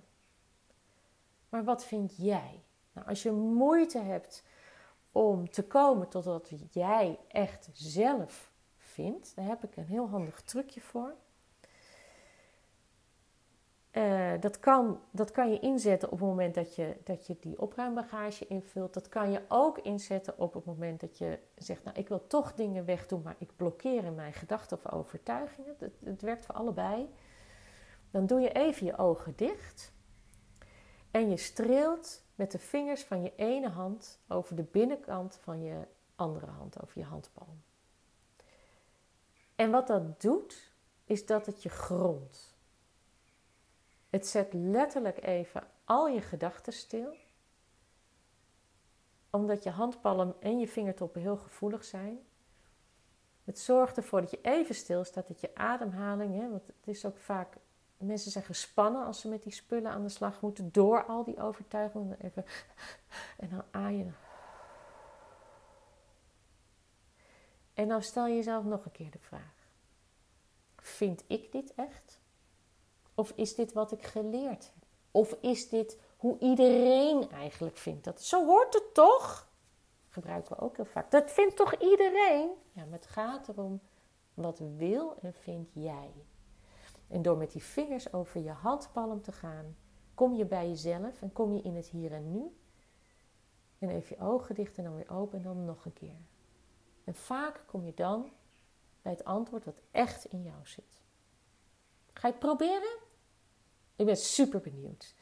Maar 1.49 1.63
wat 1.63 1.85
vind 1.85 2.17
jij? 2.17 2.63
Nou, 2.91 3.07
als 3.07 3.23
je 3.23 3.31
moeite 3.31 3.99
hebt 3.99 4.43
om 5.11 5.49
te 5.49 5.63
komen 5.63 6.09
tot 6.09 6.25
wat 6.25 6.51
jij 6.71 7.19
echt 7.27 7.69
zelf 7.73 8.48
vindt, 8.99 9.35
daar 9.35 9.45
heb 9.45 9.63
ik 9.63 9.75
een 9.75 9.85
heel 9.85 10.09
handig 10.09 10.41
trucje 10.41 10.81
voor. 10.81 11.13
Uh, 13.91 14.31
dat, 14.39 14.59
kan, 14.59 14.99
dat 15.11 15.31
kan 15.31 15.51
je 15.51 15.59
inzetten 15.59 16.11
op 16.11 16.19
het 16.19 16.27
moment 16.27 16.55
dat 16.55 16.75
je, 16.75 16.97
dat 17.03 17.27
je 17.27 17.37
die 17.39 17.61
opruimbagage 17.61 18.47
invult. 18.47 18.93
Dat 18.93 19.09
kan 19.09 19.31
je 19.31 19.41
ook 19.47 19.77
inzetten 19.77 20.37
op 20.37 20.53
het 20.53 20.65
moment 20.65 20.99
dat 20.99 21.17
je 21.17 21.39
zegt: 21.55 21.83
Nou, 21.83 21.97
ik 21.97 22.07
wil 22.07 22.27
toch 22.27 22.53
dingen 22.53 22.85
wegdoen, 22.85 23.21
maar 23.21 23.35
ik 23.37 23.55
blokkeer 23.55 24.03
in 24.03 24.15
mijn 24.15 24.33
gedachten 24.33 24.77
of 24.77 24.91
overtuigingen. 24.91 25.75
Het, 25.79 25.93
het 26.03 26.21
werkt 26.21 26.45
voor 26.45 26.55
allebei. 26.55 27.09
Dan 28.11 28.25
doe 28.25 28.39
je 28.39 28.51
even 28.51 28.85
je 28.85 28.97
ogen 28.97 29.33
dicht. 29.35 29.91
En 31.11 31.29
je 31.29 31.37
streelt 31.37 32.23
met 32.35 32.51
de 32.51 32.59
vingers 32.59 33.03
van 33.03 33.21
je 33.21 33.33
ene 33.35 33.69
hand 33.69 34.19
over 34.27 34.55
de 34.55 34.63
binnenkant 34.63 35.35
van 35.41 35.61
je 35.63 35.87
andere 36.15 36.45
hand, 36.45 36.81
over 36.81 36.99
je 36.99 37.05
handpalm. 37.05 37.61
En 39.59 39.71
wat 39.71 39.87
dat 39.87 40.21
doet, 40.21 40.71
is 41.05 41.25
dat 41.25 41.45
het 41.45 41.63
je 41.63 41.69
grondt. 41.69 42.57
Het 44.09 44.27
zet 44.27 44.53
letterlijk 44.53 45.23
even 45.23 45.67
al 45.85 46.07
je 46.07 46.21
gedachten 46.21 46.73
stil. 46.73 47.15
Omdat 49.29 49.63
je 49.63 49.69
handpalm 49.69 50.35
en 50.39 50.59
je 50.59 50.67
vingertoppen 50.67 51.21
heel 51.21 51.37
gevoelig 51.37 51.83
zijn. 51.83 52.19
Het 53.43 53.59
zorgt 53.59 53.97
ervoor 53.97 54.21
dat 54.21 54.31
je 54.31 54.41
even 54.41 54.75
stilstaat, 54.75 55.27
dat 55.27 55.41
je 55.41 55.55
ademhaling, 55.55 56.35
hè, 56.35 56.49
want 56.49 56.67
het 56.67 56.87
is 56.87 57.05
ook 57.05 57.17
vaak 57.17 57.55
mensen 57.97 58.31
zijn 58.31 58.43
gespannen 58.43 59.05
als 59.05 59.19
ze 59.19 59.27
met 59.27 59.43
die 59.43 59.53
spullen 59.53 59.91
aan 59.91 60.03
de 60.03 60.09
slag 60.09 60.41
moeten 60.41 60.71
door 60.71 61.05
al 61.05 61.23
die 61.23 61.41
overtuigingen. 61.41 62.17
Even, 62.21 62.45
en 63.37 63.49
dan 63.49 63.63
aaien. 63.71 64.15
En 67.79 67.87
dan 67.87 68.03
stel 68.03 68.27
je 68.27 68.35
jezelf 68.35 68.63
nog 68.63 68.85
een 68.85 68.91
keer 68.91 69.11
de 69.11 69.19
vraag: 69.19 69.69
Vind 70.75 71.23
ik 71.27 71.51
dit 71.51 71.73
echt? 71.73 72.19
Of 73.15 73.31
is 73.35 73.55
dit 73.55 73.73
wat 73.73 73.91
ik 73.91 74.03
geleerd 74.03 74.71
heb? 74.73 74.83
Of 75.11 75.37
is 75.41 75.69
dit 75.69 75.97
hoe 76.17 76.37
iedereen 76.39 77.31
eigenlijk 77.31 77.77
vindt 77.77 78.03
dat? 78.03 78.21
Zo 78.21 78.45
hoort 78.45 78.73
het 78.73 78.93
toch? 78.93 79.49
Gebruiken 80.09 80.55
we 80.55 80.61
ook 80.61 80.75
heel 80.75 80.85
vaak. 80.85 81.11
Dat 81.11 81.31
vindt 81.31 81.55
toch 81.55 81.73
iedereen? 81.73 82.49
Ja, 82.71 82.85
maar 82.85 82.99
het 82.99 83.05
gaat 83.05 83.47
erom: 83.47 83.81
wat 84.33 84.59
wil 84.77 85.17
en 85.21 85.33
vind 85.33 85.69
jij? 85.73 86.11
En 87.07 87.21
door 87.21 87.37
met 87.37 87.51
die 87.51 87.63
vingers 87.63 88.13
over 88.13 88.41
je 88.41 88.51
handpalm 88.51 89.21
te 89.21 89.31
gaan, 89.31 89.75
kom 90.13 90.35
je 90.35 90.45
bij 90.45 90.67
jezelf 90.67 91.21
en 91.21 91.31
kom 91.31 91.53
je 91.53 91.61
in 91.61 91.75
het 91.75 91.87
hier 91.87 92.13
en 92.13 92.31
nu. 92.31 92.57
En 93.77 93.89
even 93.89 94.15
je 94.19 94.23
ogen 94.23 94.55
dicht 94.55 94.77
en 94.77 94.83
dan 94.83 94.95
weer 94.95 95.11
open 95.11 95.37
en 95.37 95.43
dan 95.43 95.65
nog 95.65 95.85
een 95.85 95.93
keer. 95.93 96.28
En 97.09 97.15
vaak 97.15 97.61
kom 97.65 97.85
je 97.85 97.93
dan 97.93 98.31
bij 99.01 99.11
het 99.11 99.23
antwoord 99.23 99.65
wat 99.65 99.81
echt 99.91 100.25
in 100.25 100.43
jou 100.43 100.57
zit. 100.63 101.01
Ga 102.13 102.27
je 102.27 102.33
het 102.33 102.39
proberen? 102.39 102.97
Ik 103.95 104.05
ben 104.05 104.17
super 104.17 104.59
benieuwd. 104.59 105.13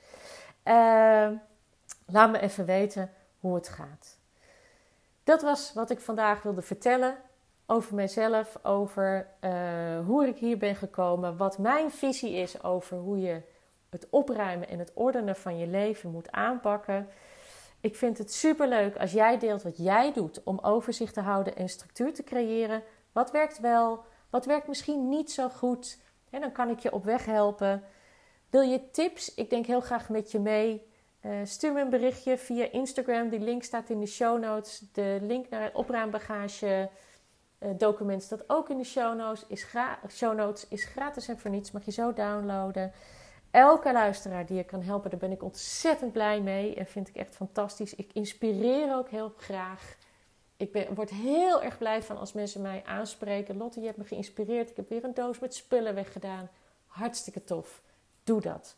Uh, 0.63 1.29
laat 2.05 2.31
me 2.31 2.39
even 2.39 2.65
weten 2.65 3.13
hoe 3.39 3.55
het 3.55 3.69
gaat. 3.69 4.17
Dat 5.23 5.41
was 5.41 5.73
wat 5.73 5.89
ik 5.89 5.99
vandaag 5.99 6.41
wilde 6.41 6.61
vertellen 6.61 7.17
over 7.65 7.95
mezelf, 7.95 8.65
over 8.65 9.27
uh, 9.41 10.05
hoe 10.05 10.27
ik 10.27 10.37
hier 10.37 10.57
ben 10.57 10.75
gekomen, 10.75 11.37
wat 11.37 11.57
mijn 11.57 11.91
visie 11.91 12.33
is 12.33 12.63
over 12.63 12.97
hoe 12.97 13.19
je 13.19 13.41
het 13.89 14.07
opruimen 14.09 14.67
en 14.67 14.79
het 14.79 14.91
ordenen 14.93 15.35
van 15.35 15.57
je 15.57 15.67
leven 15.67 16.11
moet 16.11 16.31
aanpakken. 16.31 17.09
Ik 17.81 17.95
vind 17.95 18.17
het 18.17 18.33
super 18.33 18.67
leuk 18.67 18.97
als 18.97 19.11
jij 19.11 19.37
deelt 19.37 19.63
wat 19.63 19.77
jij 19.77 20.13
doet 20.13 20.43
om 20.43 20.59
overzicht 20.59 21.13
te 21.13 21.21
houden 21.21 21.55
en 21.55 21.69
structuur 21.69 22.13
te 22.13 22.23
creëren. 22.23 22.83
Wat 23.11 23.31
werkt 23.31 23.59
wel, 23.59 24.03
wat 24.29 24.45
werkt 24.45 24.67
misschien 24.67 25.09
niet 25.09 25.31
zo 25.31 25.49
goed. 25.49 25.97
En 26.29 26.41
dan 26.41 26.51
kan 26.51 26.69
ik 26.69 26.79
je 26.79 26.91
op 26.91 27.03
weg 27.03 27.25
helpen. 27.25 27.83
Wil 28.49 28.61
je 28.61 28.91
tips? 28.91 29.33
Ik 29.33 29.49
denk 29.49 29.65
heel 29.65 29.81
graag 29.81 30.09
met 30.09 30.31
je 30.31 30.39
mee. 30.39 30.85
Uh, 31.25 31.31
stuur 31.43 31.73
me 31.73 31.81
een 31.81 31.89
berichtje 31.89 32.37
via 32.37 32.71
Instagram. 32.71 33.29
Die 33.29 33.39
link 33.39 33.63
staat 33.63 33.89
in 33.89 33.99
de 33.99 34.05
show 34.05 34.39
notes. 34.39 34.83
De 34.91 35.17
link 35.21 35.49
naar 35.49 35.63
het 35.63 35.73
opruimbagage 35.73 36.89
uh, 37.59 37.69
document 37.77 38.23
staat 38.23 38.43
ook 38.49 38.69
in 38.69 38.77
de 38.77 38.83
show 38.83 39.17
notes. 39.17 39.45
Is, 39.47 39.67
show 40.09 40.35
notes. 40.35 40.67
is 40.67 40.85
gratis 40.85 41.27
en 41.27 41.39
voor 41.39 41.51
niets. 41.51 41.71
Mag 41.71 41.85
je 41.85 41.91
zo 41.91 42.13
downloaden. 42.13 42.91
Elke 43.57 43.91
luisteraar 43.91 44.45
die 44.45 44.59
ik 44.59 44.67
kan 44.67 44.81
helpen, 44.81 45.09
daar 45.09 45.19
ben 45.19 45.31
ik 45.31 45.43
ontzettend 45.43 46.11
blij 46.11 46.41
mee. 46.41 46.75
En 46.75 46.85
vind 46.85 47.09
ik 47.09 47.15
echt 47.15 47.35
fantastisch. 47.35 47.95
Ik 47.95 48.13
inspireer 48.13 48.95
ook 48.95 49.09
heel 49.09 49.33
graag. 49.37 49.97
Ik 50.57 50.71
ben, 50.71 50.93
word 50.93 51.09
heel 51.09 51.61
erg 51.61 51.77
blij 51.77 52.03
van 52.03 52.17
als 52.17 52.33
mensen 52.33 52.61
mij 52.61 52.83
aanspreken. 52.85 53.57
Lotte, 53.57 53.79
je 53.79 53.85
hebt 53.85 53.97
me 53.97 54.03
geïnspireerd. 54.03 54.69
Ik 54.69 54.75
heb 54.75 54.89
weer 54.89 55.03
een 55.03 55.13
doos 55.13 55.39
met 55.39 55.55
spullen 55.55 55.95
weggedaan. 55.95 56.49
Hartstikke 56.87 57.43
tof. 57.43 57.81
Doe 58.23 58.41
dat. 58.41 58.75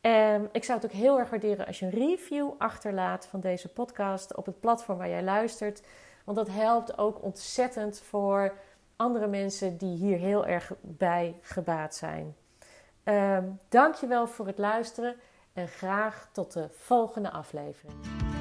En 0.00 0.48
ik 0.52 0.64
zou 0.64 0.80
het 0.80 0.90
ook 0.90 0.96
heel 0.96 1.18
erg 1.18 1.30
waarderen 1.30 1.66
als 1.66 1.78
je 1.78 1.84
een 1.84 1.92
review 1.92 2.50
achterlaat 2.58 3.26
van 3.26 3.40
deze 3.40 3.68
podcast 3.68 4.36
op 4.36 4.46
het 4.46 4.60
platform 4.60 4.98
waar 4.98 5.08
jij 5.08 5.22
luistert. 5.22 5.82
Want 6.24 6.36
dat 6.36 6.48
helpt 6.48 6.98
ook 6.98 7.22
ontzettend 7.22 8.00
voor 8.00 8.54
andere 8.96 9.26
mensen 9.26 9.76
die 9.76 9.96
hier 9.96 10.18
heel 10.18 10.46
erg 10.46 10.72
bij 10.80 11.38
gebaat 11.40 11.94
zijn. 11.94 12.36
Um, 13.04 13.58
dankjewel 13.68 14.26
voor 14.26 14.46
het 14.46 14.58
luisteren 14.58 15.16
en 15.52 15.68
graag 15.68 16.28
tot 16.32 16.52
de 16.52 16.68
volgende 16.70 17.30
aflevering. 17.30 18.31